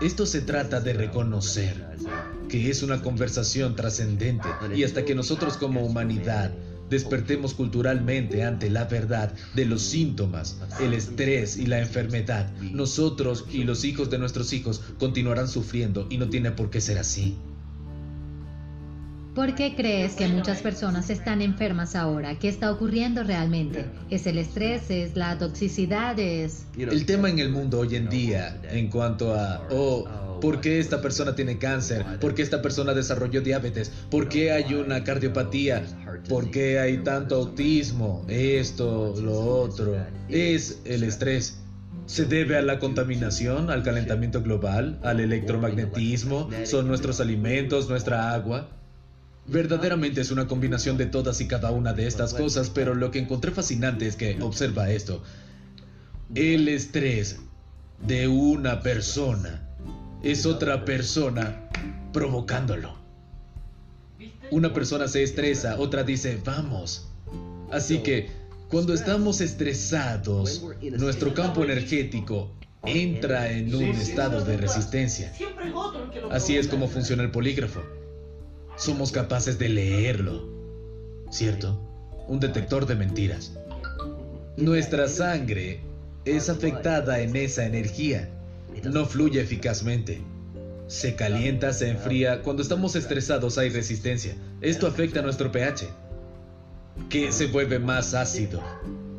[0.00, 1.80] Esto se trata de reconocer
[2.48, 6.50] que es una conversación trascendente y hasta que nosotros como humanidad
[6.92, 13.64] despertemos culturalmente ante la verdad de los síntomas, el estrés y la enfermedad, nosotros y
[13.64, 17.36] los hijos de nuestros hijos continuarán sufriendo y no tiene por qué ser así.
[19.34, 22.38] ¿Por qué crees que muchas personas están enfermas ahora?
[22.38, 23.86] ¿Qué está ocurriendo realmente?
[24.10, 24.90] ¿Es el estrés?
[24.90, 26.18] ¿Es la toxicidad?
[26.18, 26.66] ¿Es...?
[26.76, 30.06] El tema en el mundo hoy en día en cuanto a, oh,
[30.42, 32.04] ¿por qué esta persona tiene cáncer?
[32.20, 33.92] ¿Por qué esta persona desarrolló diabetes?
[34.10, 35.84] ¿Por qué hay una cardiopatía?
[36.28, 38.26] ¿Por qué hay tanto autismo?
[38.28, 39.96] Esto, lo otro.
[40.28, 41.60] Es el estrés.
[42.06, 48.68] Se debe a la contaminación, al calentamiento global, al electromagnetismo, son nuestros alimentos, nuestra agua.
[49.46, 53.20] Verdaderamente es una combinación de todas y cada una de estas cosas, pero lo que
[53.20, 55.22] encontré fascinante es que, observa esto,
[56.34, 57.38] el estrés
[58.04, 59.68] de una persona
[60.22, 61.68] es otra persona
[62.12, 62.96] provocándolo.
[64.50, 67.08] Una persona se estresa, otra dice, vamos.
[67.70, 68.30] Así que,
[68.68, 72.50] cuando estamos estresados, nuestro campo energético
[72.84, 75.32] entra en un estado de resistencia.
[76.30, 77.80] Así es como funciona el polígrafo
[78.76, 80.48] somos capaces de leerlo,
[81.30, 81.78] ¿cierto?
[82.28, 83.52] Un detector de mentiras.
[84.56, 85.80] Nuestra sangre
[86.24, 88.28] es afectada en esa energía.
[88.84, 90.22] No fluye eficazmente.
[90.86, 92.42] Se calienta, se enfría.
[92.42, 94.34] Cuando estamos estresados hay resistencia.
[94.60, 95.88] Esto afecta a nuestro pH,
[97.08, 98.62] que se vuelve más ácido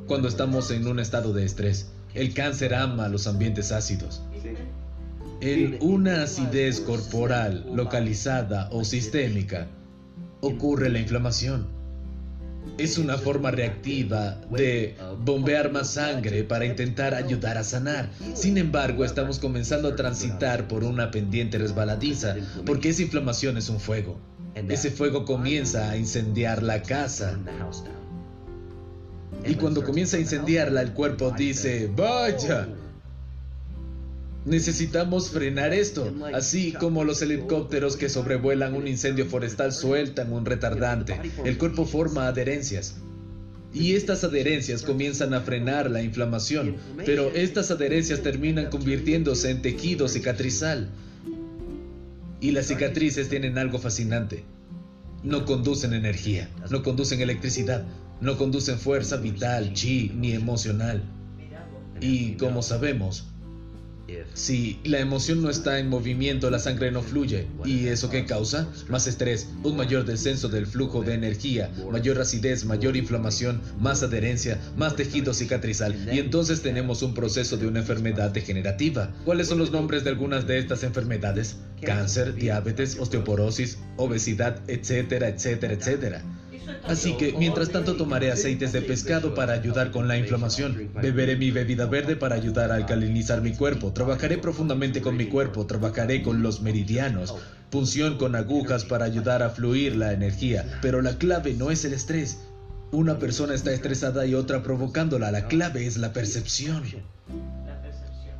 [0.07, 1.91] cuando estamos en un estado de estrés.
[2.13, 4.21] El cáncer ama los ambientes ácidos.
[5.41, 9.67] En una acidez corporal localizada o sistémica,
[10.41, 11.67] ocurre la inflamación.
[12.77, 18.09] Es una forma reactiva de bombear más sangre para intentar ayudar a sanar.
[18.33, 22.35] Sin embargo, estamos comenzando a transitar por una pendiente resbaladiza,
[22.65, 24.19] porque esa inflamación es un fuego.
[24.55, 27.39] Ese fuego comienza a incendiar la casa.
[29.45, 32.67] Y cuando comienza a incendiarla, el cuerpo dice, vaya,
[34.45, 41.19] Necesitamos frenar esto, así como los helicópteros que sobrevuelan un incendio forestal sueltan un retardante.
[41.45, 42.95] El cuerpo forma adherencias.
[43.73, 46.75] Y estas adherencias comienzan a frenar la inflamación,
[47.05, 50.89] pero estas adherencias terminan convirtiéndose en tejido cicatrizal.
[52.41, 54.43] Y las cicatrices tienen algo fascinante.
[55.23, 57.85] No conducen energía, no conducen electricidad,
[58.19, 61.01] no conducen fuerza vital, chi, ni emocional.
[62.01, 63.25] Y como sabemos,
[64.33, 67.47] si la emoción no está en movimiento, la sangre no fluye.
[67.65, 68.67] ¿Y eso qué causa?
[68.89, 74.59] Más estrés, un mayor descenso del flujo de energía, mayor acidez, mayor inflamación, más adherencia,
[74.77, 75.95] más tejido cicatrizal.
[76.11, 79.13] Y entonces tenemos un proceso de una enfermedad degenerativa.
[79.25, 81.57] ¿Cuáles son los nombres de algunas de estas enfermedades?
[81.81, 86.23] Cáncer, diabetes, osteoporosis, obesidad, etcétera, etcétera, etcétera.
[86.87, 90.91] Así que mientras tanto tomaré aceites de pescado para ayudar con la inflamación.
[91.01, 93.93] Beberé mi bebida verde para ayudar a alcalinizar mi cuerpo.
[93.93, 95.65] Trabajaré profundamente con mi cuerpo.
[95.65, 97.35] Trabajaré con los meridianos.
[97.69, 100.79] Punción con agujas para ayudar a fluir la energía.
[100.81, 102.39] Pero la clave no es el estrés.
[102.91, 105.31] Una persona está estresada y otra provocándola.
[105.31, 106.83] La clave es la percepción.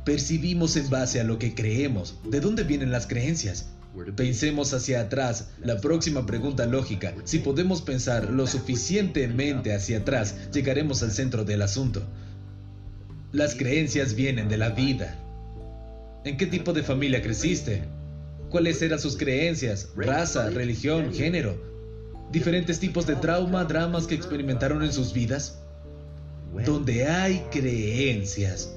[0.04, 2.18] Percibimos en base a lo que creemos.
[2.24, 3.70] ¿De dónde vienen las creencias?
[4.16, 5.50] Pensemos hacia atrás.
[5.62, 7.14] La próxima pregunta lógica.
[7.24, 12.02] Si podemos pensar lo suficientemente hacia atrás, llegaremos al centro del asunto.
[13.32, 15.16] Las creencias vienen de la vida.
[16.24, 17.84] ¿En qué tipo de familia creciste?
[18.50, 19.88] ¿Cuáles eran sus creencias?
[19.96, 21.56] Raza, religión, género.
[22.32, 25.58] ¿Diferentes tipos de trauma, dramas que experimentaron en sus vidas?
[26.64, 28.70] Donde hay creencias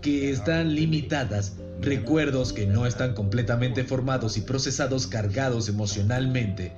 [0.00, 6.72] que están limitadas, recuerdos que no están completamente formados y procesados cargados emocionalmente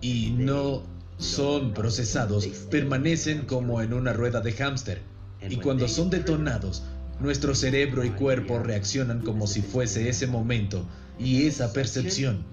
[0.00, 0.82] y no
[1.18, 5.00] son procesados, permanecen como en una rueda de hámster.
[5.48, 6.82] Y cuando son detonados,
[7.20, 10.84] nuestro cerebro y cuerpo reaccionan como si fuese ese momento
[11.18, 12.44] y esa percepción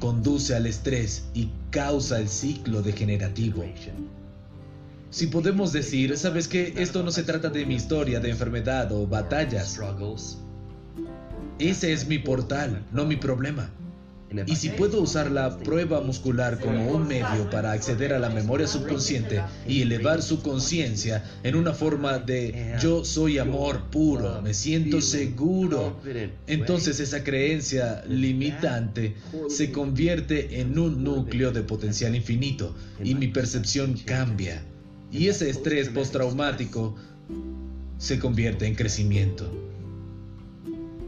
[0.00, 3.64] conduce al estrés y causa el ciclo degenerativo.
[5.10, 9.06] Si podemos decir, sabes que esto no se trata de mi historia de enfermedad o
[9.06, 9.80] batallas.
[11.58, 13.70] Ese es mi portal, no mi problema.
[14.46, 18.66] Y si puedo usar la prueba muscular como un medio para acceder a la memoria
[18.66, 25.00] subconsciente y elevar su conciencia en una forma de yo soy amor puro, me siento
[25.00, 25.98] seguro,
[26.46, 29.14] entonces esa creencia limitante
[29.48, 34.62] se convierte en un núcleo de potencial infinito y mi percepción cambia.
[35.10, 36.94] Y ese estrés postraumático
[37.98, 39.50] se convierte en crecimiento.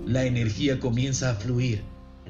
[0.06, 1.82] La energía comienza a fluir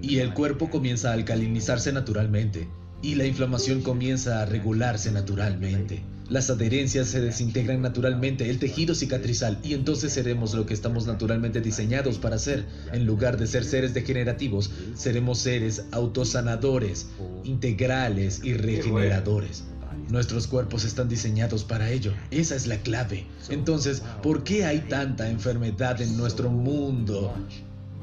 [0.03, 2.68] y el cuerpo comienza a alcalinizarse naturalmente
[3.03, 6.03] y la inflamación comienza a regularse naturalmente.
[6.29, 11.61] Las adherencias se desintegran naturalmente, el tejido cicatrizal, y entonces seremos lo que estamos naturalmente
[11.61, 12.66] diseñados para ser.
[12.93, 17.09] En lugar de ser seres degenerativos, seremos seres autosanadores,
[17.43, 19.64] integrales y regeneradores.
[20.11, 22.12] Nuestros cuerpos están diseñados para ello.
[22.30, 23.26] Esa es la clave.
[23.48, 27.32] Entonces, ¿por qué hay tanta enfermedad en nuestro mundo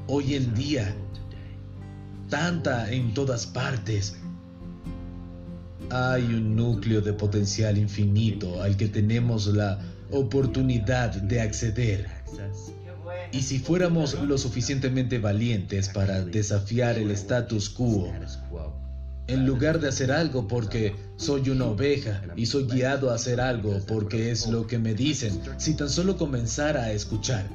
[0.07, 0.95] hoy en día?
[2.29, 4.17] tanta en todas partes.
[5.89, 9.79] Hay un núcleo de potencial infinito al que tenemos la
[10.11, 12.07] oportunidad de acceder.
[13.31, 18.11] Y si fuéramos lo suficientemente valientes para desafiar el status quo,
[19.27, 23.79] en lugar de hacer algo porque soy una oveja y soy guiado a hacer algo
[23.87, 27.45] porque es lo que me dicen, si tan solo comenzara a escuchar,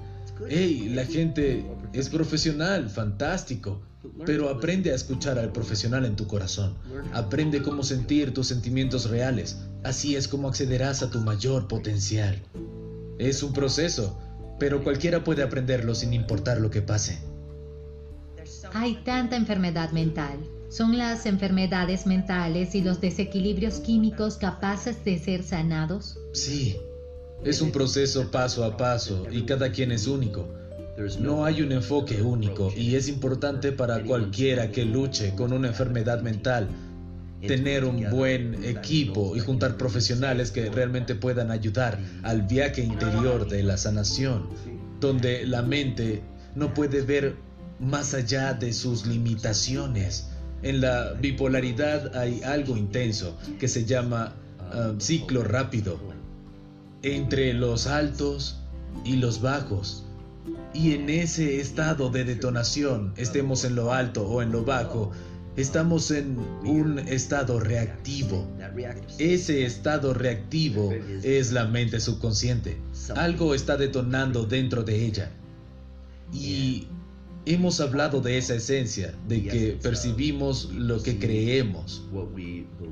[0.48, 3.80] hey, la gente es profesional, fantástico,
[4.26, 6.74] pero aprende a escuchar al profesional en tu corazón.
[7.12, 9.58] Aprende cómo sentir tus sentimientos reales.
[9.84, 12.42] Así es como accederás a tu mayor potencial.
[13.18, 14.18] Es un proceso,
[14.58, 17.18] pero cualquiera puede aprenderlo sin importar lo que pase.
[18.74, 20.38] Hay tanta enfermedad mental.
[20.72, 26.16] ¿Son las enfermedades mentales y los desequilibrios químicos capaces de ser sanados?
[26.32, 26.78] Sí,
[27.44, 30.48] es un proceso paso a paso y cada quien es único.
[31.20, 36.22] No hay un enfoque único y es importante para cualquiera que luche con una enfermedad
[36.22, 36.68] mental
[37.46, 43.62] tener un buen equipo y juntar profesionales que realmente puedan ayudar al viaje interior de
[43.62, 44.48] la sanación,
[45.00, 46.22] donde la mente
[46.54, 47.36] no puede ver
[47.78, 50.28] más allá de sus limitaciones.
[50.62, 55.98] En la bipolaridad hay algo intenso que se llama ah, ciclo rápido,
[57.02, 58.58] entre los altos
[59.04, 60.04] y los bajos
[60.74, 65.12] y en ese estado de detonación, estemos en lo alto o en lo bajo,
[65.56, 68.46] estamos en un estado reactivo.
[69.18, 70.92] Ese estado reactivo
[71.22, 72.78] es la mente subconsciente.
[73.14, 75.30] Algo está detonando dentro de ella.
[76.32, 76.88] Y
[77.46, 82.04] hemos hablado de esa esencia, de que percibimos lo que creemos.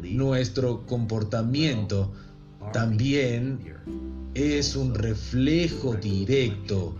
[0.02, 2.12] Nuestro comportamiento
[2.72, 3.60] también
[4.34, 6.94] es un reflejo directo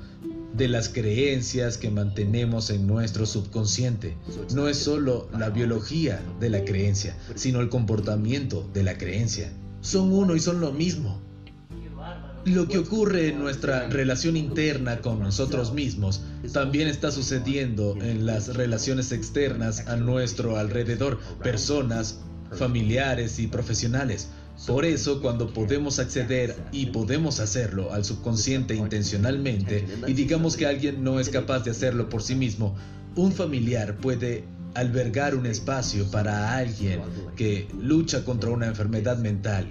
[0.55, 4.17] de las creencias que mantenemos en nuestro subconsciente.
[4.55, 9.53] No es solo la biología de la creencia, sino el comportamiento de la creencia.
[9.81, 11.21] Son uno y son lo mismo.
[12.47, 16.23] Lo que ocurre en nuestra relación interna con nosotros mismos
[16.53, 22.21] también está sucediendo en las relaciones externas a nuestro alrededor, personas,
[22.53, 24.29] familiares y profesionales.
[24.67, 31.05] Por eso, cuando podemos acceder y podemos hacerlo al subconsciente intencionalmente y digamos que alguien
[31.05, 32.75] no es capaz de hacerlo por sí mismo,
[33.17, 37.01] un familiar puede albergar un espacio para alguien
[37.37, 39.69] que lucha contra una enfermedad mental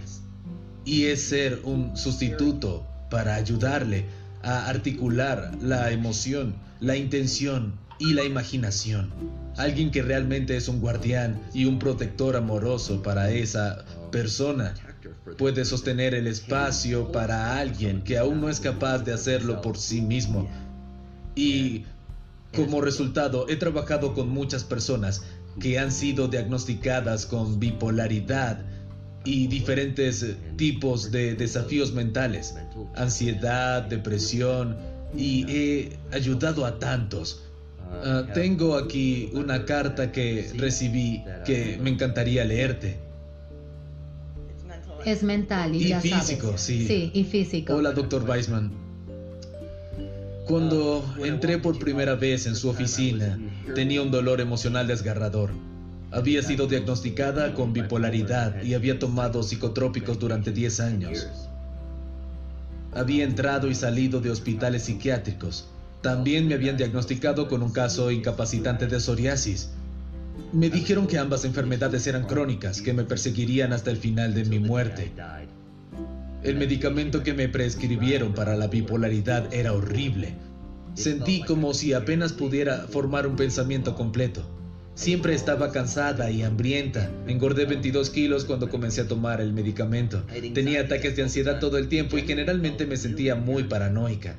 [0.86, 4.05] y es ser un sustituto para ayudarle
[4.43, 9.11] a articular la emoción, la intención y la imaginación.
[9.57, 14.73] Alguien que realmente es un guardián y un protector amoroso para esa persona
[15.38, 20.01] puede sostener el espacio para alguien que aún no es capaz de hacerlo por sí
[20.01, 20.49] mismo.
[21.36, 21.84] Y
[22.55, 25.23] como resultado, he trabajado con muchas personas
[25.59, 28.61] que han sido diagnosticadas con bipolaridad
[29.30, 30.25] y diferentes
[30.55, 32.55] tipos de desafíos mentales,
[32.95, 34.75] ansiedad, depresión,
[35.15, 37.43] y he ayudado a tantos.
[37.91, 42.97] Ah, tengo aquí una carta que recibí que me encantaría leerte.
[45.05, 46.88] Es mental y, físico, sí.
[46.88, 47.75] Sí, y físico.
[47.75, 48.71] Hola, doctor Weisman.
[50.47, 53.39] Cuando entré por primera vez en su oficina,
[53.75, 55.51] tenía un dolor emocional desgarrador.
[56.12, 61.28] Había sido diagnosticada con bipolaridad y había tomado psicotrópicos durante 10 años.
[62.93, 65.68] Había entrado y salido de hospitales psiquiátricos.
[66.01, 69.70] También me habían diagnosticado con un caso incapacitante de psoriasis
[70.51, 74.60] me dijeron que ambas enfermedades eran crónicas, que me perseguirían hasta el final de mi
[74.60, 75.12] muerte.
[76.41, 80.34] El medicamento que me prescribieron para la bipolaridad era horrible.
[80.95, 84.43] Sentí como si apenas pudiera formar un pensamiento completo.
[85.00, 87.10] Siempre estaba cansada y hambrienta.
[87.26, 90.26] Engordé 22 kilos cuando comencé a tomar el medicamento.
[90.54, 94.36] Tenía ataques de ansiedad todo el tiempo y generalmente me sentía muy paranoica.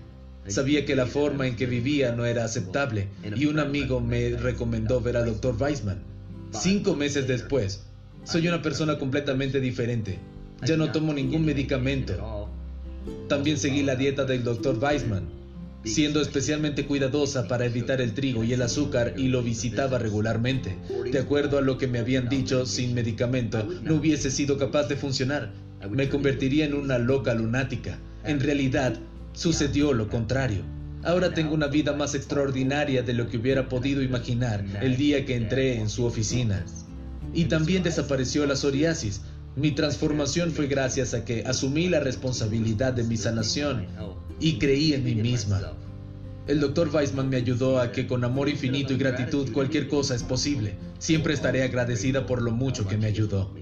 [0.49, 5.01] Sabía que la forma en que vivía no era aceptable y un amigo me recomendó
[5.01, 5.57] ver al Dr.
[5.59, 6.03] Weissman.
[6.51, 7.87] Cinco meses después,
[8.25, 10.19] soy una persona completamente diferente.
[10.63, 12.51] Ya no tomo ningún medicamento.
[13.31, 14.77] También seguí la dieta del Dr.
[14.79, 15.39] Weissman,
[15.85, 20.76] siendo especialmente cuidadosa para evitar el trigo y el azúcar y lo visitaba regularmente.
[21.11, 24.97] De acuerdo a lo que me habían dicho, sin medicamento no hubiese sido capaz de
[24.97, 25.53] funcionar.
[25.91, 27.99] Me convertiría en una loca lunática.
[28.24, 28.95] En realidad,
[29.33, 30.62] sucedió lo contrario.
[31.03, 35.37] Ahora tengo una vida más extraordinaria de lo que hubiera podido imaginar el día que
[35.37, 36.66] entré en su oficina.
[37.33, 39.22] Y también desapareció la psoriasis.
[39.57, 43.87] Mi transformación fue gracias a que asumí la responsabilidad de mi sanación
[44.41, 45.61] y creí en mí misma.
[46.47, 46.88] El Dr.
[46.93, 50.74] Weissman me ayudó a que con amor infinito y gratitud cualquier cosa es posible.
[50.99, 53.53] Siempre estaré agradecida por lo mucho que me ayudó.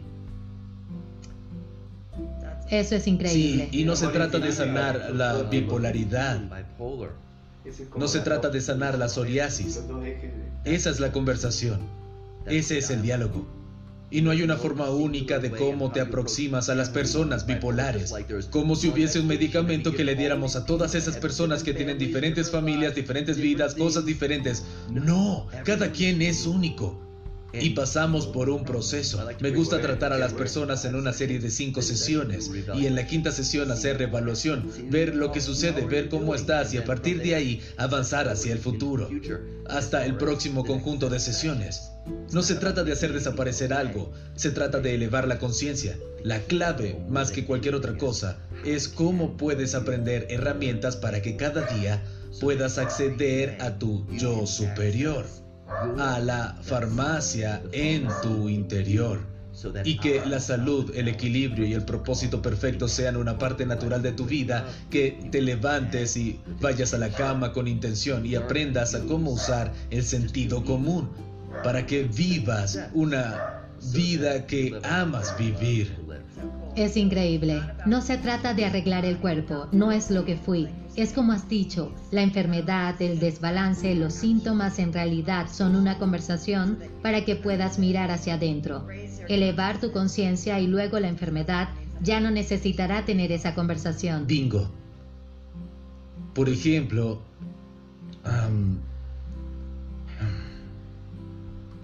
[2.70, 3.68] Eso es increíble.
[3.70, 6.40] Sí, y no se trata de sanar la bipolaridad.
[7.96, 9.82] No se trata de sanar la psoriasis.
[10.64, 11.80] Esa es la conversación.
[12.46, 13.46] Ese es el diálogo.
[14.10, 18.12] Y no hay una forma única de cómo te aproximas a las personas bipolares,
[18.50, 22.50] como si hubiese un medicamento que le diéramos a todas esas personas que tienen diferentes
[22.50, 24.64] familias, diferentes vidas, cosas diferentes.
[24.90, 27.07] No, cada quien es único
[27.52, 29.24] y pasamos por un proceso.
[29.40, 33.06] Me gusta tratar a las personas en una serie de cinco sesiones y en la
[33.06, 37.34] quinta sesión hacer reevaluación, ver lo que sucede, ver cómo estás y a partir de
[37.34, 39.08] ahí avanzar hacia el futuro,
[39.66, 41.90] hasta el próximo conjunto de sesiones.
[42.32, 45.98] No se trata de hacer desaparecer algo, se trata de elevar la conciencia.
[46.22, 51.62] La clave, más que cualquier otra cosa, es cómo puedes aprender herramientas para que cada
[51.62, 52.02] día
[52.40, 55.26] puedas acceder a tu yo superior
[55.98, 59.38] a la farmacia en tu interior
[59.84, 64.12] y que la salud, el equilibrio y el propósito perfecto sean una parte natural de
[64.12, 69.00] tu vida, que te levantes y vayas a la cama con intención y aprendas a
[69.00, 71.08] cómo usar el sentido común
[71.62, 73.42] para que vivas una
[73.92, 75.96] vida que amas vivir.
[76.76, 77.60] Es increíble.
[77.86, 80.68] No se trata de arreglar el cuerpo, no es lo que fui.
[80.98, 86.80] Es como has dicho, la enfermedad, el desbalance, los síntomas en realidad son una conversación
[87.04, 88.84] para que puedas mirar hacia adentro,
[89.28, 91.68] elevar tu conciencia y luego la enfermedad
[92.02, 94.26] ya no necesitará tener esa conversación.
[94.26, 94.72] Bingo.
[96.34, 97.22] Por ejemplo,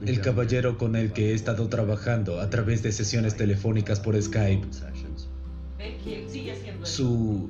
[0.04, 4.66] el caballero con el que he estado trabajando a través de sesiones telefónicas por Skype.
[6.82, 7.48] Su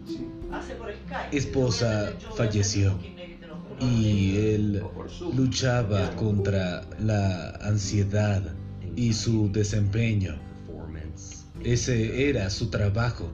[1.32, 2.98] esposa falleció
[3.80, 4.82] y él
[5.34, 8.42] luchaba contra la ansiedad
[8.96, 10.38] y su desempeño.
[11.62, 13.30] Ese era su trabajo.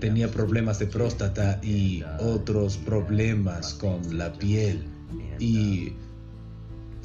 [0.00, 4.84] Tenía problemas de próstata y otros problemas con la piel.
[5.38, 5.92] Y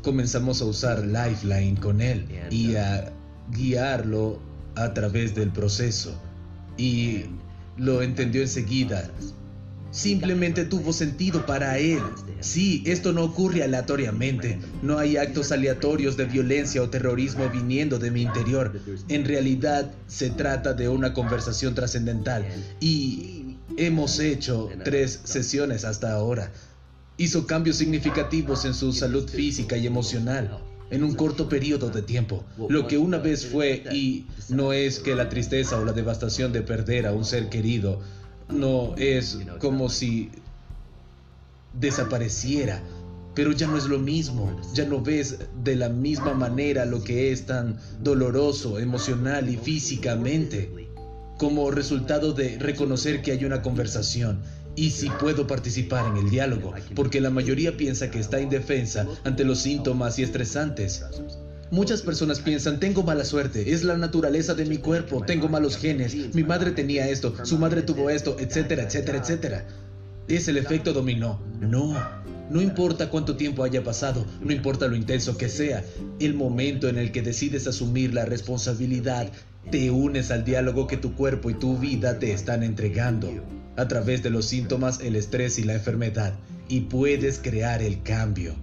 [0.04, 3.12] comenzamos a usar Lifeline con él y a
[3.52, 4.40] guiarlo
[4.76, 6.20] a través del proceso.
[6.78, 7.26] Y
[7.78, 9.10] lo entendió enseguida.
[9.92, 12.00] Simplemente tuvo sentido para él.
[12.42, 14.60] Sí, esto no ocurre aleatoriamente.
[14.82, 18.80] No hay actos aleatorios de violencia o terrorismo viniendo de mi interior.
[19.08, 22.46] En realidad se trata de una conversación trascendental.
[22.80, 26.52] Y hemos hecho tres sesiones hasta ahora
[27.20, 32.44] hizo cambios significativos en su salud física y emocional en un corto periodo de tiempo.
[32.70, 36.62] Lo que una vez fue y no es que la tristeza o la devastación de
[36.62, 38.00] perder a un ser querido
[38.50, 40.32] no es como si
[41.74, 42.82] desapareciera,
[43.36, 47.32] pero ya no es lo mismo, ya no ves de la misma manera lo que
[47.32, 50.90] es tan doloroso emocional y físicamente
[51.38, 54.42] como resultado de reconocer que hay una conversación
[54.76, 59.44] y si puedo participar en el diálogo, porque la mayoría piensa que está indefensa ante
[59.44, 61.04] los síntomas y estresantes.
[61.72, 66.16] Muchas personas piensan, tengo mala suerte, es la naturaleza de mi cuerpo, tengo malos genes,
[66.34, 69.68] mi madre tenía esto, su madre tuvo esto, etcétera, etcétera, etcétera.
[70.28, 71.40] Es el efecto dominó.
[71.60, 71.96] No,
[72.50, 75.84] no importa cuánto tiempo haya pasado, no importa lo intenso que sea,
[76.20, 79.32] el momento en el que decides asumir la responsabilidad,
[79.70, 83.30] te unes al diálogo que tu cuerpo y tu vida te están entregando
[83.78, 86.34] a través de los síntomas, el estrés y la enfermedad
[86.68, 88.56] y puedes crear el cambio.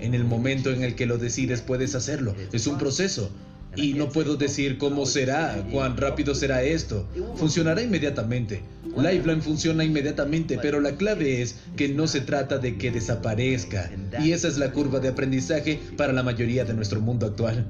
[0.00, 2.34] En el momento en el que lo decides puedes hacerlo.
[2.52, 3.30] Es un proceso.
[3.76, 7.08] Y no puedo decir cómo será, cuán rápido será esto.
[7.34, 8.62] Funcionará inmediatamente.
[8.96, 13.90] Lifeline funciona inmediatamente, pero la clave es que no se trata de que desaparezca.
[14.22, 17.66] Y esa es la curva de aprendizaje para la mayoría de nuestro mundo actual.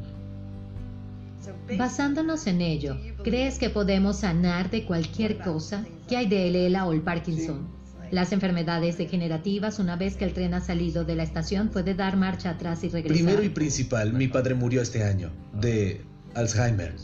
[1.79, 5.87] Basándonos en ello, ¿crees que podemos sanar de cualquier cosa?
[6.09, 7.66] ¿Qué hay de Lela o el Parkinson?
[8.15, 12.17] Las enfermedades degenerativas, una vez que el tren ha salido de la estación, puede dar
[12.17, 13.12] marcha atrás y regresar.
[13.12, 16.01] Primero y principal, mi padre murió este año de
[16.35, 16.95] Alzheimer.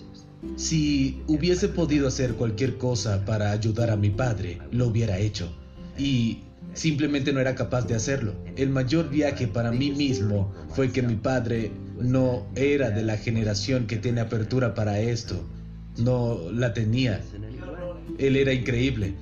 [0.55, 5.53] Si hubiese podido hacer cualquier cosa para ayudar a mi padre, lo hubiera hecho.
[5.99, 6.45] Y
[6.75, 8.33] simplemente no era capaz de hacerlo.
[8.55, 13.89] El mayor viaje para mí mismo fue que mi padre no era de la generación
[13.89, 15.45] que tiene apertura para esto.
[15.99, 17.21] No la tenía.
[18.17, 19.15] Él era increíble.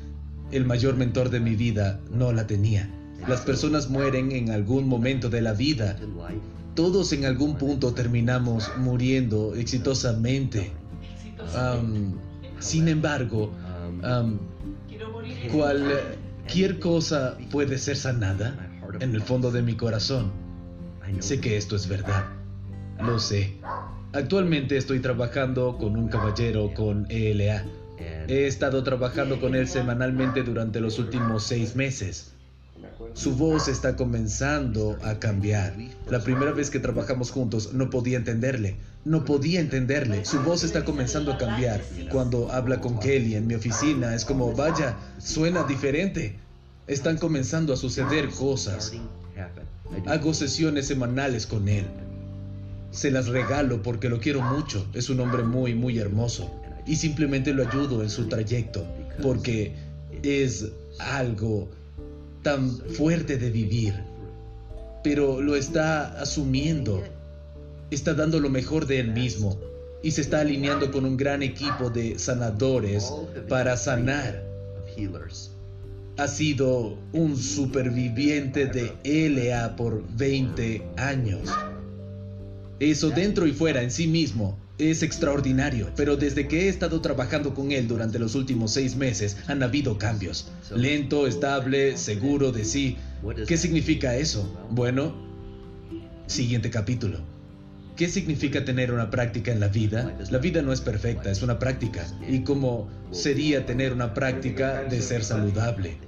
[0.50, 2.90] El mayor mentor de mi vida no la tenía.
[3.26, 5.96] Las personas mueren en algún momento de la vida.
[6.74, 10.70] Todos en algún punto terminamos muriendo exitosamente.
[12.60, 13.52] sin embargo,
[15.52, 18.70] cualquier cosa puede ser sanada
[19.00, 20.30] en el fondo de mi corazón.
[21.20, 22.26] Sé que esto es verdad.
[23.00, 23.54] Lo sé.
[24.12, 27.64] Actualmente estoy trabajando con un caballero con ELA.
[28.28, 32.32] He estado trabajando con él semanalmente durante los últimos seis meses.
[33.14, 35.74] Su voz está comenzando a cambiar.
[36.10, 38.76] La primera vez que trabajamos juntos no podía entenderle.
[39.06, 40.26] No podía entenderle.
[40.26, 41.80] Su voz está comenzando a cambiar.
[42.12, 46.36] Cuando habla con Kelly en mi oficina es como, vaya, suena diferente.
[46.86, 48.92] Están comenzando a suceder cosas.
[50.06, 51.86] Hago sesiones semanales con él.
[52.90, 54.86] Se las regalo porque lo quiero mucho.
[54.92, 56.52] Es un hombre muy, muy hermoso.
[56.88, 58.84] Y simplemente lo ayudo en su trayecto
[59.22, 59.74] porque
[60.22, 60.66] es
[60.98, 61.68] algo
[62.42, 63.94] tan fuerte de vivir.
[65.04, 67.04] Pero lo está asumiendo.
[67.90, 69.60] Está dando lo mejor de él mismo.
[70.02, 73.12] Y se está alineando con un gran equipo de sanadores
[73.48, 74.42] para sanar.
[76.16, 81.50] Ha sido un superviviente de LA por 20 años.
[82.80, 87.54] Eso dentro y fuera en sí mismo es extraordinario, pero desde que he estado trabajando
[87.54, 90.48] con él durante los últimos seis meses han habido cambios.
[90.74, 92.96] Lento, estable, seguro de sí.
[93.46, 94.56] ¿Qué significa eso?
[94.70, 95.14] Bueno,
[96.26, 97.18] siguiente capítulo.
[97.96, 100.16] ¿Qué significa tener una práctica en la vida?
[100.30, 102.06] La vida no es perfecta, es una práctica.
[102.28, 106.07] ¿Y cómo sería tener una práctica de ser saludable?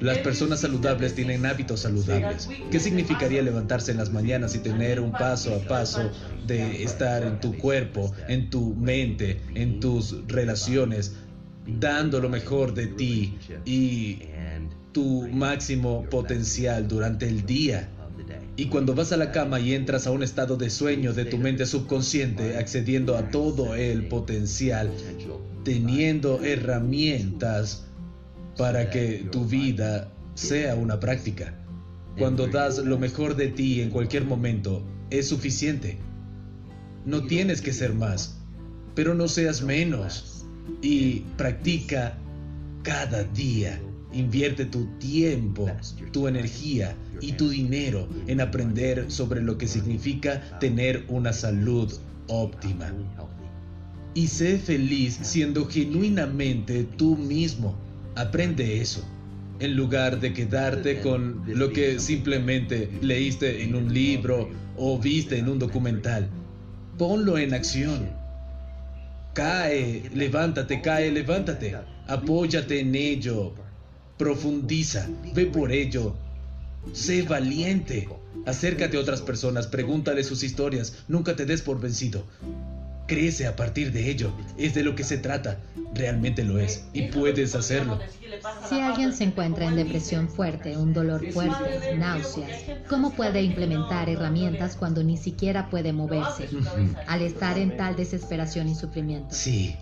[0.00, 2.48] Las personas saludables tienen hábitos saludables.
[2.70, 6.10] ¿Qué significaría levantarse en las mañanas y tener un paso a paso
[6.46, 11.14] de estar en tu cuerpo, en tu mente, en tus relaciones,
[11.66, 14.20] dando lo mejor de ti y
[14.92, 17.88] tu máximo potencial durante el día?
[18.56, 21.38] Y cuando vas a la cama y entras a un estado de sueño de tu
[21.38, 24.90] mente subconsciente, accediendo a todo el potencial,
[25.64, 27.84] teniendo herramientas
[28.56, 31.54] para que tu vida sea una práctica.
[32.18, 35.98] Cuando das lo mejor de ti en cualquier momento, es suficiente.
[37.04, 38.36] No tienes que ser más,
[38.94, 40.46] pero no seas menos.
[40.80, 42.16] Y practica
[42.82, 43.80] cada día.
[44.12, 45.68] Invierte tu tiempo,
[46.12, 51.92] tu energía y tu dinero en aprender sobre lo que significa tener una salud
[52.28, 52.92] óptima.
[54.14, 57.74] Y sé feliz siendo genuinamente tú mismo.
[58.16, 59.04] Aprende eso,
[59.58, 65.48] en lugar de quedarte con lo que simplemente leíste en un libro o viste en
[65.48, 66.28] un documental.
[66.96, 68.08] Ponlo en acción.
[69.32, 71.76] Cae, levántate, cae, levántate.
[72.06, 73.52] Apóyate en ello.
[74.16, 76.14] Profundiza, ve por ello.
[76.92, 78.08] Sé valiente.
[78.46, 81.04] Acércate a otras personas, pregúntale sus historias.
[81.08, 82.24] Nunca te des por vencido.
[83.06, 84.32] Crece a partir de ello.
[84.56, 85.58] Es de lo que se trata.
[85.94, 86.84] Realmente lo es.
[86.92, 87.98] Y puedes hacerlo.
[88.68, 94.76] Si alguien se encuentra en depresión fuerte, un dolor fuerte, náuseas, ¿cómo puede implementar herramientas
[94.76, 96.48] cuando ni siquiera puede moverse?
[97.06, 99.34] Al estar en tal desesperación y sufrimiento.
[99.34, 99.76] Sí.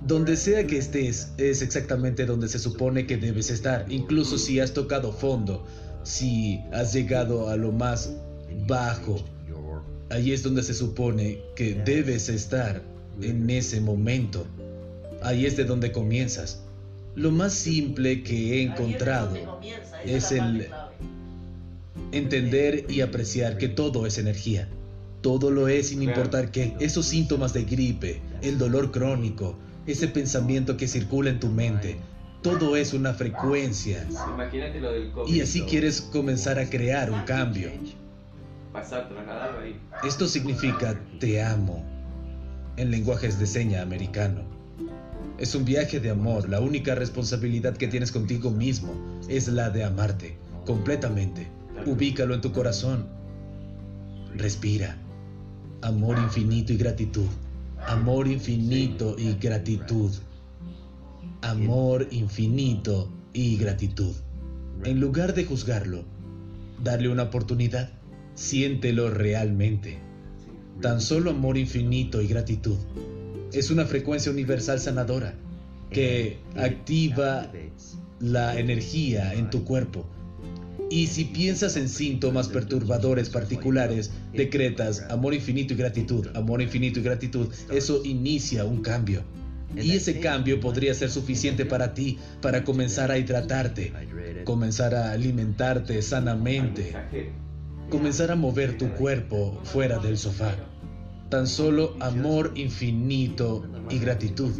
[0.00, 3.84] Donde sea que estés, es exactamente donde se supone que debes estar.
[3.90, 5.66] Incluso si has tocado fondo,
[6.04, 8.10] si has llegado a lo más
[8.66, 9.16] bajo
[10.10, 12.82] Ahí es donde se supone que debes estar
[13.20, 14.46] en ese momento.
[15.22, 16.62] Ahí es de donde comienzas.
[17.14, 19.60] Lo más simple que he encontrado
[20.04, 20.68] es el
[22.12, 24.68] entender y apreciar que todo es energía.
[25.20, 26.74] Todo lo es sin importar qué.
[26.78, 29.56] Esos síntomas de gripe, el dolor crónico,
[29.86, 31.96] ese pensamiento que circula en tu mente,
[32.42, 34.06] todo es una frecuencia.
[35.26, 37.70] Y así quieres comenzar a crear un cambio.
[40.04, 41.84] Esto significa te amo.
[42.76, 44.42] en lenguajes de seña americano.
[45.36, 46.48] Es un viaje de amor.
[46.48, 48.92] La única responsabilidad que tienes contigo mismo
[49.28, 51.48] es la de amarte completamente.
[51.86, 53.06] Ubícalo en tu corazón.
[54.34, 54.96] Respira.
[55.82, 57.26] Amor infinito y gratitud.
[57.86, 60.12] Amor infinito y gratitud.
[61.42, 64.14] Amor infinito y gratitud.
[64.84, 66.04] En lugar de juzgarlo,
[66.82, 67.90] darle una oportunidad,
[68.38, 69.98] siéntelo realmente.
[70.80, 72.76] Tan solo amor infinito y gratitud
[73.52, 75.34] es una frecuencia universal sanadora
[75.90, 77.50] que activa
[78.20, 80.06] la energía en tu cuerpo.
[80.90, 87.02] Y si piensas en síntomas perturbadores particulares, decretas amor infinito y gratitud, amor infinito y
[87.02, 89.22] gratitud, eso inicia un cambio.
[89.76, 93.92] Y ese cambio podría ser suficiente para ti, para comenzar a hidratarte,
[94.44, 96.94] comenzar a alimentarte sanamente,
[97.88, 100.54] comenzar a mover tu cuerpo fuera del sofá.
[101.28, 104.52] Tan solo amor infinito y gratitud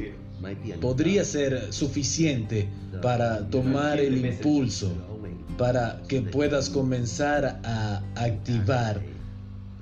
[0.80, 2.68] podría ser suficiente
[3.02, 4.92] para tomar el impulso,
[5.56, 9.00] para que puedas comenzar a activar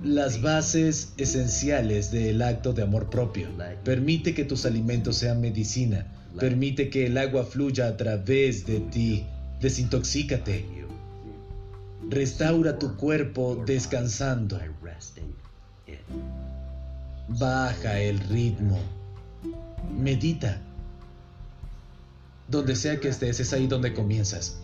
[0.03, 3.49] las bases esenciales del acto de amor propio.
[3.84, 6.07] Permite que tus alimentos sean medicina.
[6.38, 9.24] Permite que el agua fluya a través de ti.
[9.61, 10.76] Desintoxícate.
[12.09, 14.61] Restaura tu cuerpo descansando.
[17.28, 18.78] Baja el ritmo.
[19.96, 20.61] Medita.
[22.48, 24.59] Donde sea que estés, es ahí donde comienzas.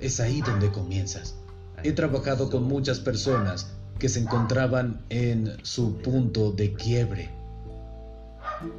[0.00, 1.34] Es ahí donde comienzas.
[1.82, 3.66] He trabajado con muchas personas
[3.98, 7.30] que se encontraban en su punto de quiebre.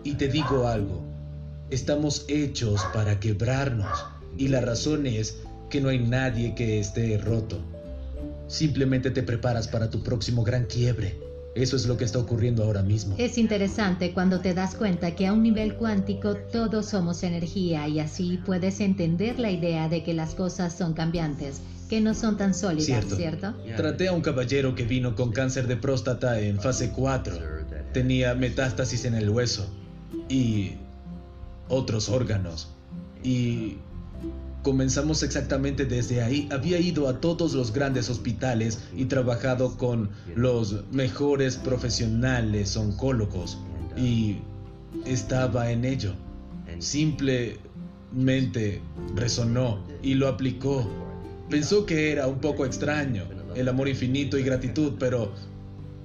[0.03, 1.03] Y te digo algo,
[1.69, 4.05] estamos hechos para quebrarnos
[4.37, 5.37] y la razón es
[5.69, 7.59] que no hay nadie que esté roto.
[8.47, 11.19] Simplemente te preparas para tu próximo gran quiebre.
[11.55, 13.15] Eso es lo que está ocurriendo ahora mismo.
[13.17, 17.99] Es interesante cuando te das cuenta que a un nivel cuántico todos somos energía y
[17.99, 22.53] así puedes entender la idea de que las cosas son cambiantes, que no son tan
[22.53, 23.55] sólidas, ¿cierto?
[23.75, 27.35] Traté a un caballero que vino con cáncer de próstata en fase 4.
[27.91, 29.67] Tenía metástasis en el hueso
[30.29, 30.73] y
[31.69, 32.69] otros órganos.
[33.23, 33.77] Y
[34.67, 36.49] Comenzamos exactamente desde ahí.
[36.51, 43.59] Había ido a todos los grandes hospitales y trabajado con los mejores profesionales oncólogos
[43.95, 44.39] y
[45.05, 46.15] estaba en ello.
[46.79, 47.61] Simplemente
[49.15, 50.85] resonó y lo aplicó.
[51.49, 53.23] Pensó que era un poco extraño,
[53.55, 55.31] el amor infinito y gratitud, pero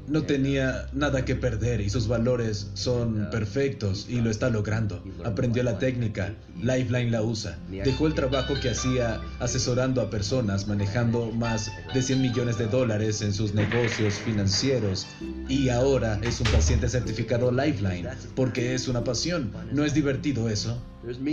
[0.06, 5.02] no tenía nada que perder y sus valores son perfectos y lo está logrando.
[5.24, 7.58] Aprendió la técnica, Lifeline la usa.
[7.70, 13.22] Dejó el trabajo que hacía asesorando a personas, manejando más de 100 millones de dólares
[13.22, 15.06] en sus negocios financieros
[15.48, 19.52] y ahora es un paciente certificado Lifeline porque es una pasión.
[19.72, 20.80] ¿No es divertido eso?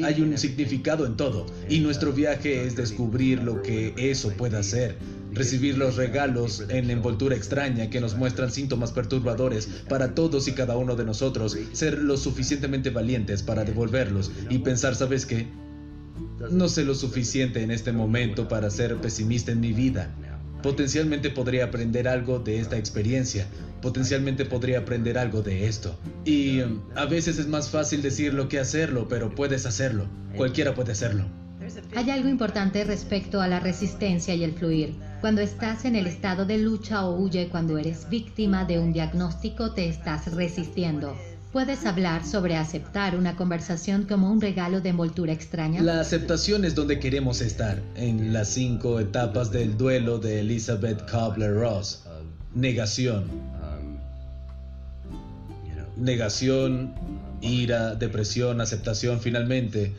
[0.03, 4.97] Hay un significado en todo y nuestro viaje es descubrir lo que eso puede hacer
[5.31, 10.77] recibir los regalos en envoltura extraña que nos muestran síntomas perturbadores para todos y cada
[10.77, 15.47] uno de nosotros, ser lo suficientemente valientes para devolverlos y pensar, ¿sabes qué?
[16.51, 20.13] No sé lo suficiente en este momento para ser pesimista en mi vida.
[20.63, 23.47] Potencialmente podría aprender algo de esta experiencia.
[23.81, 25.97] Potencialmente podría aprender algo de esto.
[26.25, 30.07] Y um, a veces es más fácil decirlo que hacerlo, pero puedes hacerlo.
[30.35, 31.25] Cualquiera puede hacerlo.
[31.95, 34.95] Hay algo importante respecto a la resistencia y el fluir.
[35.21, 39.73] Cuando estás en el estado de lucha o huye, cuando eres víctima de un diagnóstico,
[39.73, 41.13] te estás resistiendo.
[41.51, 45.81] ¿Puedes hablar sobre aceptar una conversación como un regalo de envoltura extraña?
[45.81, 52.03] La aceptación es donde queremos estar, en las cinco etapas del duelo de Elizabeth Kubler-Ross.
[52.55, 53.25] Negación.
[55.97, 56.93] Negación,
[57.41, 59.95] ira, depresión, aceptación, finalmente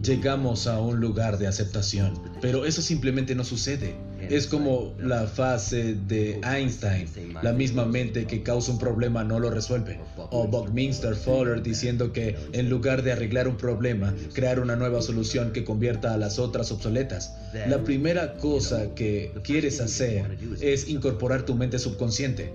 [0.00, 2.14] llegamos a un lugar de aceptación.
[2.40, 3.96] Pero eso simplemente no sucede.
[4.30, 7.08] Es como la fase de Einstein,
[7.42, 9.98] la misma mente que causa un problema no lo resuelve.
[10.16, 15.52] O Buckminster Fuller diciendo que en lugar de arreglar un problema, crear una nueva solución
[15.52, 17.34] que convierta a las otras obsoletas.
[17.68, 22.52] La primera cosa que quieres hacer es incorporar tu mente subconsciente.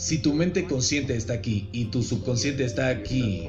[0.00, 3.46] Si tu mente consciente está aquí y tu subconsciente está aquí,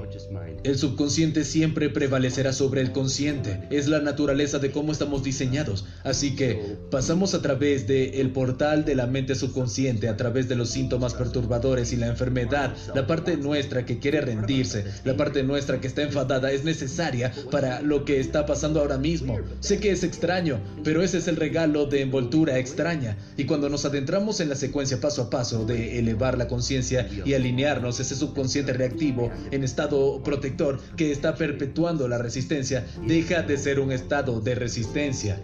[0.66, 3.62] el subconsciente siempre prevalecerá sobre el consciente.
[3.70, 5.86] Es la naturaleza de cómo estamos diseñados.
[6.04, 10.58] Así que pasamos a través del el portal de la mente subconsciente, a través de
[10.58, 12.76] los síntomas perturbadores y la enfermedad.
[12.94, 17.82] La parte nuestra que quiere rendirse, la parte nuestra que está enfadada es necesaria para
[17.82, 19.40] lo que está pasando ahora mismo.
[19.62, 23.16] Sé que es extraño, pero ese es el regalo de envoltura extraña.
[23.38, 27.34] Y cuando nos adentramos en la secuencia paso a paso de elevar la conciencia y
[27.36, 33.80] alinearnos ese subconsciente reactivo en estado protector que está perpetuando la resistencia, deja de ser
[33.80, 35.40] un estado de resistencia.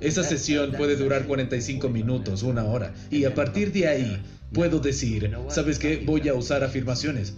[0.00, 4.20] Esa sesión puede durar 45 minutos, una hora, y a partir de ahí
[4.52, 6.02] puedo decir, ¿sabes qué?
[6.04, 7.34] Voy a usar afirmaciones.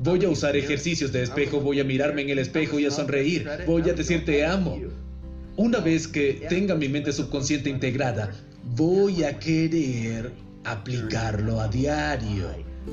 [0.00, 3.48] Voy a usar ejercicios de espejo, voy a mirarme en el espejo y a sonreír,
[3.66, 4.76] voy a decir te amo.
[5.56, 8.32] Una vez que tenga mi mente subconsciente integrada,
[8.76, 10.32] voy a querer
[10.64, 12.48] aplicarlo a diario.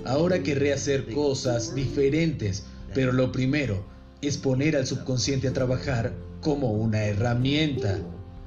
[0.06, 2.64] Ahora querré hacer cosas diferentes,
[2.94, 3.86] pero lo primero
[4.22, 8.00] es poner al subconsciente a trabajar como una herramienta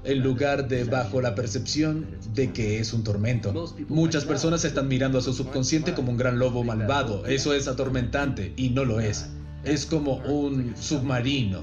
[0.05, 3.53] en lugar de bajo la percepción de que es un tormento.
[3.89, 7.27] Muchas personas están mirando a su subconsciente como un gran lobo malvado.
[7.27, 9.27] Eso es atormentante y no lo es.
[9.65, 11.63] Es como un submarino.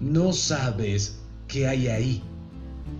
[0.00, 2.22] No sabes qué hay ahí.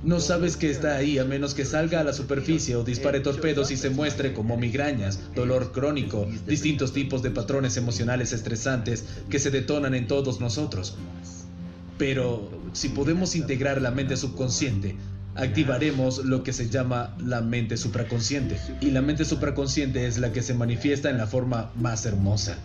[0.03, 3.70] No sabes que está ahí a menos que salga a la superficie o dispare torpedos
[3.70, 9.51] y se muestre como migrañas, dolor crónico, distintos tipos de patrones emocionales estresantes que se
[9.51, 10.97] detonan en todos nosotros.
[11.99, 14.97] Pero si podemos integrar la mente subconsciente,
[15.34, 18.59] activaremos lo que se llama la mente supraconsciente.
[18.80, 22.59] Y la mente supraconsciente es la que se manifiesta en la forma más hermosa.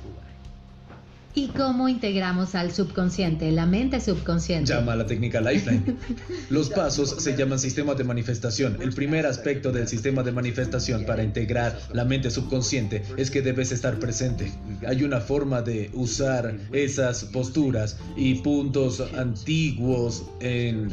[1.37, 4.73] ¿Y cómo integramos al subconsciente, la mente subconsciente?
[4.73, 5.95] Llama a la técnica Lifeline.
[6.49, 8.79] Los pasos se llaman sistemas de manifestación.
[8.81, 13.71] El primer aspecto del sistema de manifestación para integrar la mente subconsciente es que debes
[13.71, 14.51] estar presente.
[14.87, 20.89] Hay una forma de usar esas posturas y puntos antiguos en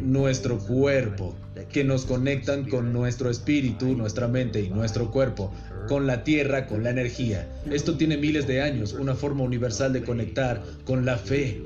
[0.00, 1.34] nuestro cuerpo,
[1.70, 5.52] que nos conectan con nuestro espíritu, nuestra mente y nuestro cuerpo,
[5.88, 7.48] con la tierra, con la energía.
[7.70, 11.62] Esto tiene miles de años, una forma universal de conectar con la fe.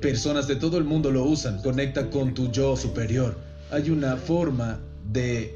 [0.00, 3.36] Personas de todo el mundo lo usan, conecta con tu yo superior.
[3.70, 4.80] Hay una forma
[5.12, 5.54] de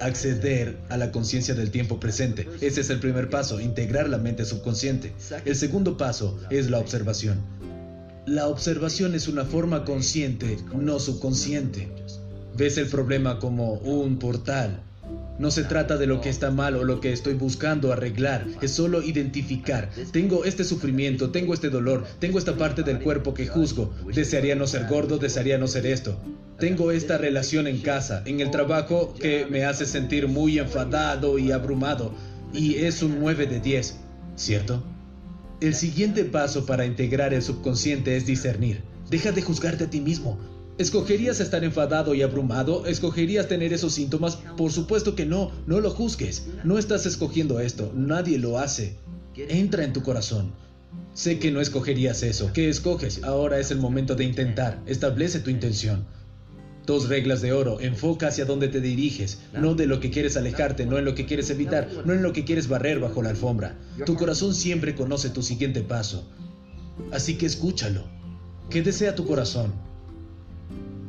[0.00, 2.48] acceder a la conciencia del tiempo presente.
[2.60, 5.12] Ese es el primer paso, integrar la mente subconsciente.
[5.44, 7.38] El segundo paso es la observación.
[8.28, 11.88] La observación es una forma consciente, no subconsciente.
[12.58, 14.82] Ves el problema como un portal.
[15.38, 18.72] No se trata de lo que está mal o lo que estoy buscando arreglar, es
[18.72, 19.88] solo identificar.
[20.12, 23.94] Tengo este sufrimiento, tengo este dolor, tengo esta parte del cuerpo que juzgo.
[24.14, 26.20] Desearía no ser gordo, desearía no ser esto.
[26.58, 31.50] Tengo esta relación en casa, en el trabajo que me hace sentir muy enfadado y
[31.50, 32.12] abrumado.
[32.52, 33.96] Y es un 9 de 10,
[34.36, 34.82] ¿cierto?
[35.60, 38.82] El siguiente paso para integrar el subconsciente es discernir.
[39.10, 40.38] Deja de juzgarte a ti mismo.
[40.78, 42.86] ¿Escogerías estar enfadado y abrumado?
[42.86, 44.38] ¿Escogerías tener esos síntomas?
[44.56, 46.46] Por supuesto que no, no lo juzgues.
[46.62, 48.98] No estás escogiendo esto, nadie lo hace.
[49.34, 50.52] Entra en tu corazón.
[51.12, 52.52] Sé que no escogerías eso.
[52.52, 53.24] ¿Qué escoges?
[53.24, 54.80] Ahora es el momento de intentar.
[54.86, 56.06] Establece tu intención.
[56.88, 57.82] Dos reglas de oro.
[57.82, 61.26] Enfoca hacia dónde te diriges, no de lo que quieres alejarte, no en lo que
[61.26, 63.76] quieres evitar, no en lo que quieres barrer bajo la alfombra.
[64.06, 66.26] Tu corazón siempre conoce tu siguiente paso.
[67.12, 68.04] Así que escúchalo.
[68.70, 69.74] ¿Qué desea tu corazón?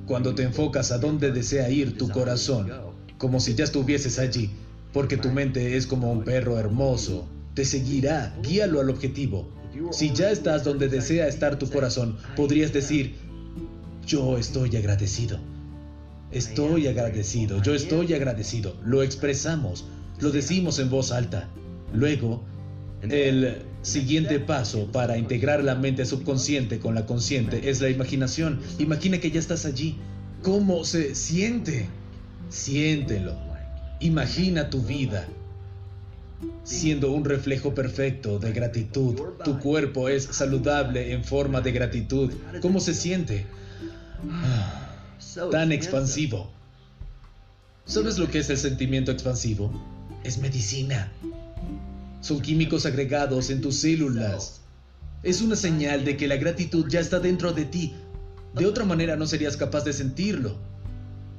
[0.06, 2.70] Cuando te enfocas a dónde desea ir tu corazón,
[3.18, 4.50] como si ya estuvieses allí,
[4.92, 9.48] porque tu mente es como un perro hermoso, te seguirá, guíalo al objetivo.
[9.92, 13.16] Si ya estás donde desea estar tu corazón, podrías decir,
[14.06, 15.40] yo estoy agradecido.
[16.32, 18.76] Estoy agradecido, yo estoy agradecido.
[18.86, 19.86] Lo expresamos,
[20.20, 21.50] lo decimos en voz alta.
[21.92, 22.44] Luego,
[23.02, 28.60] el siguiente paso para integrar la mente subconsciente con la consciente es la imaginación.
[28.78, 29.98] Imagina que ya estás allí.
[30.44, 31.88] ¿Cómo se siente?
[32.50, 33.36] Siéntelo.
[34.00, 35.28] Imagina tu vida
[36.64, 39.16] siendo un reflejo perfecto de gratitud.
[39.44, 42.32] Tu cuerpo es saludable en forma de gratitud.
[42.62, 43.48] ¿Cómo se siente?
[44.32, 44.89] Ah
[45.52, 46.50] tan expansivo.
[47.86, 49.72] ¿Sabes lo que es el sentimiento expansivo?
[50.24, 51.12] Es medicina.
[52.22, 54.62] Son químicos agregados en tus células.
[55.24, 57.94] Es una señal de que la gratitud ya está dentro de ti.
[58.56, 60.58] De otra manera no serías capaz de sentirlo.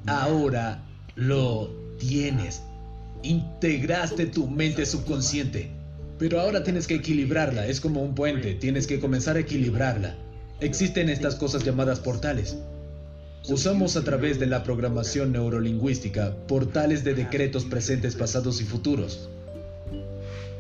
[0.07, 0.83] Ahora
[1.15, 2.63] lo tienes.
[3.23, 5.71] Integraste tu mente subconsciente.
[6.19, 7.67] Pero ahora tienes que equilibrarla.
[7.67, 8.55] Es como un puente.
[8.55, 10.17] Tienes que comenzar a equilibrarla.
[10.61, 12.57] Existen estas cosas llamadas portales.
[13.49, 19.29] Usamos a través de la programación neurolingüística portales de decretos presentes, pasados y futuros.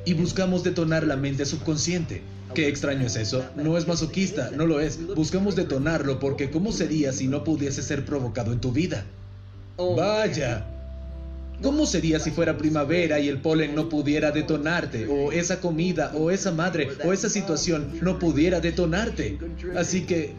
[0.05, 2.23] Y buscamos detonar la mente subconsciente.
[2.55, 3.45] Qué extraño es eso.
[3.55, 4.99] No es masoquista, no lo es.
[5.15, 9.05] Buscamos detonarlo porque ¿cómo sería si no pudiese ser provocado en tu vida?
[9.77, 10.67] Vaya.
[11.63, 15.07] ¿Cómo sería si fuera primavera y el polen no pudiera detonarte?
[15.07, 19.39] O esa comida, o esa madre, o esa situación no pudiera detonarte.
[19.77, 20.33] Así que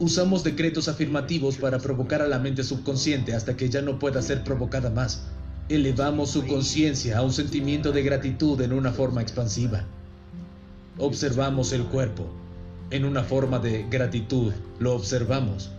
[0.00, 4.44] Usamos decretos afirmativos para provocar a la mente subconsciente hasta que ya no pueda ser
[4.44, 5.24] provocada más.
[5.68, 9.84] Elevamos su conciencia a un sentimiento de gratitud en una forma expansiva.
[10.98, 12.28] Observamos el cuerpo.
[12.90, 15.72] En una forma de gratitud lo observamos.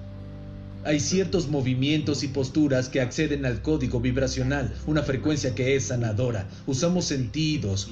[0.84, 6.50] Hay ciertos movimientos y posturas que acceden al código vibracional, una frecuencia que es sanadora.
[6.68, 7.90] Usamos sentidos,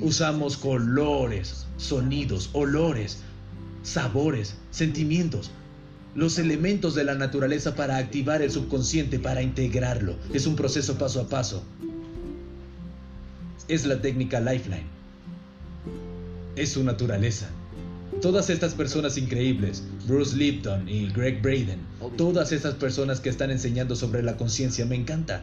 [0.00, 3.22] usamos colores, sonidos, olores,
[3.82, 5.50] sabores, sentimientos
[6.14, 10.16] los elementos de la naturaleza para activar el subconsciente, para integrarlo.
[10.34, 11.62] Es un proceso paso a paso.
[13.68, 14.86] Es la técnica Lifeline.
[16.56, 17.48] Es su naturaleza.
[18.20, 21.78] Todas estas personas increíbles, Bruce Lipton y Greg Braden,
[22.16, 25.42] todas estas personas que están enseñando sobre la conciencia, me encanta.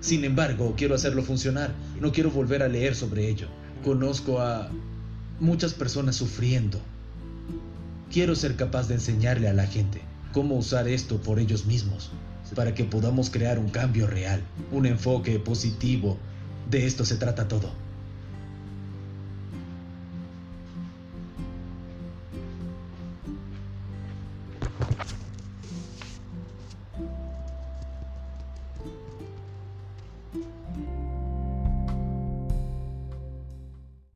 [0.00, 1.74] Sin embargo, quiero hacerlo funcionar.
[2.00, 3.48] No quiero volver a leer sobre ello.
[3.82, 4.70] Conozco a
[5.40, 6.80] muchas personas sufriendo,
[8.10, 10.00] Quiero ser capaz de enseñarle a la gente
[10.32, 12.10] cómo usar esto por ellos mismos,
[12.54, 16.18] para que podamos crear un cambio real, un enfoque positivo.
[16.70, 17.85] De esto se trata todo.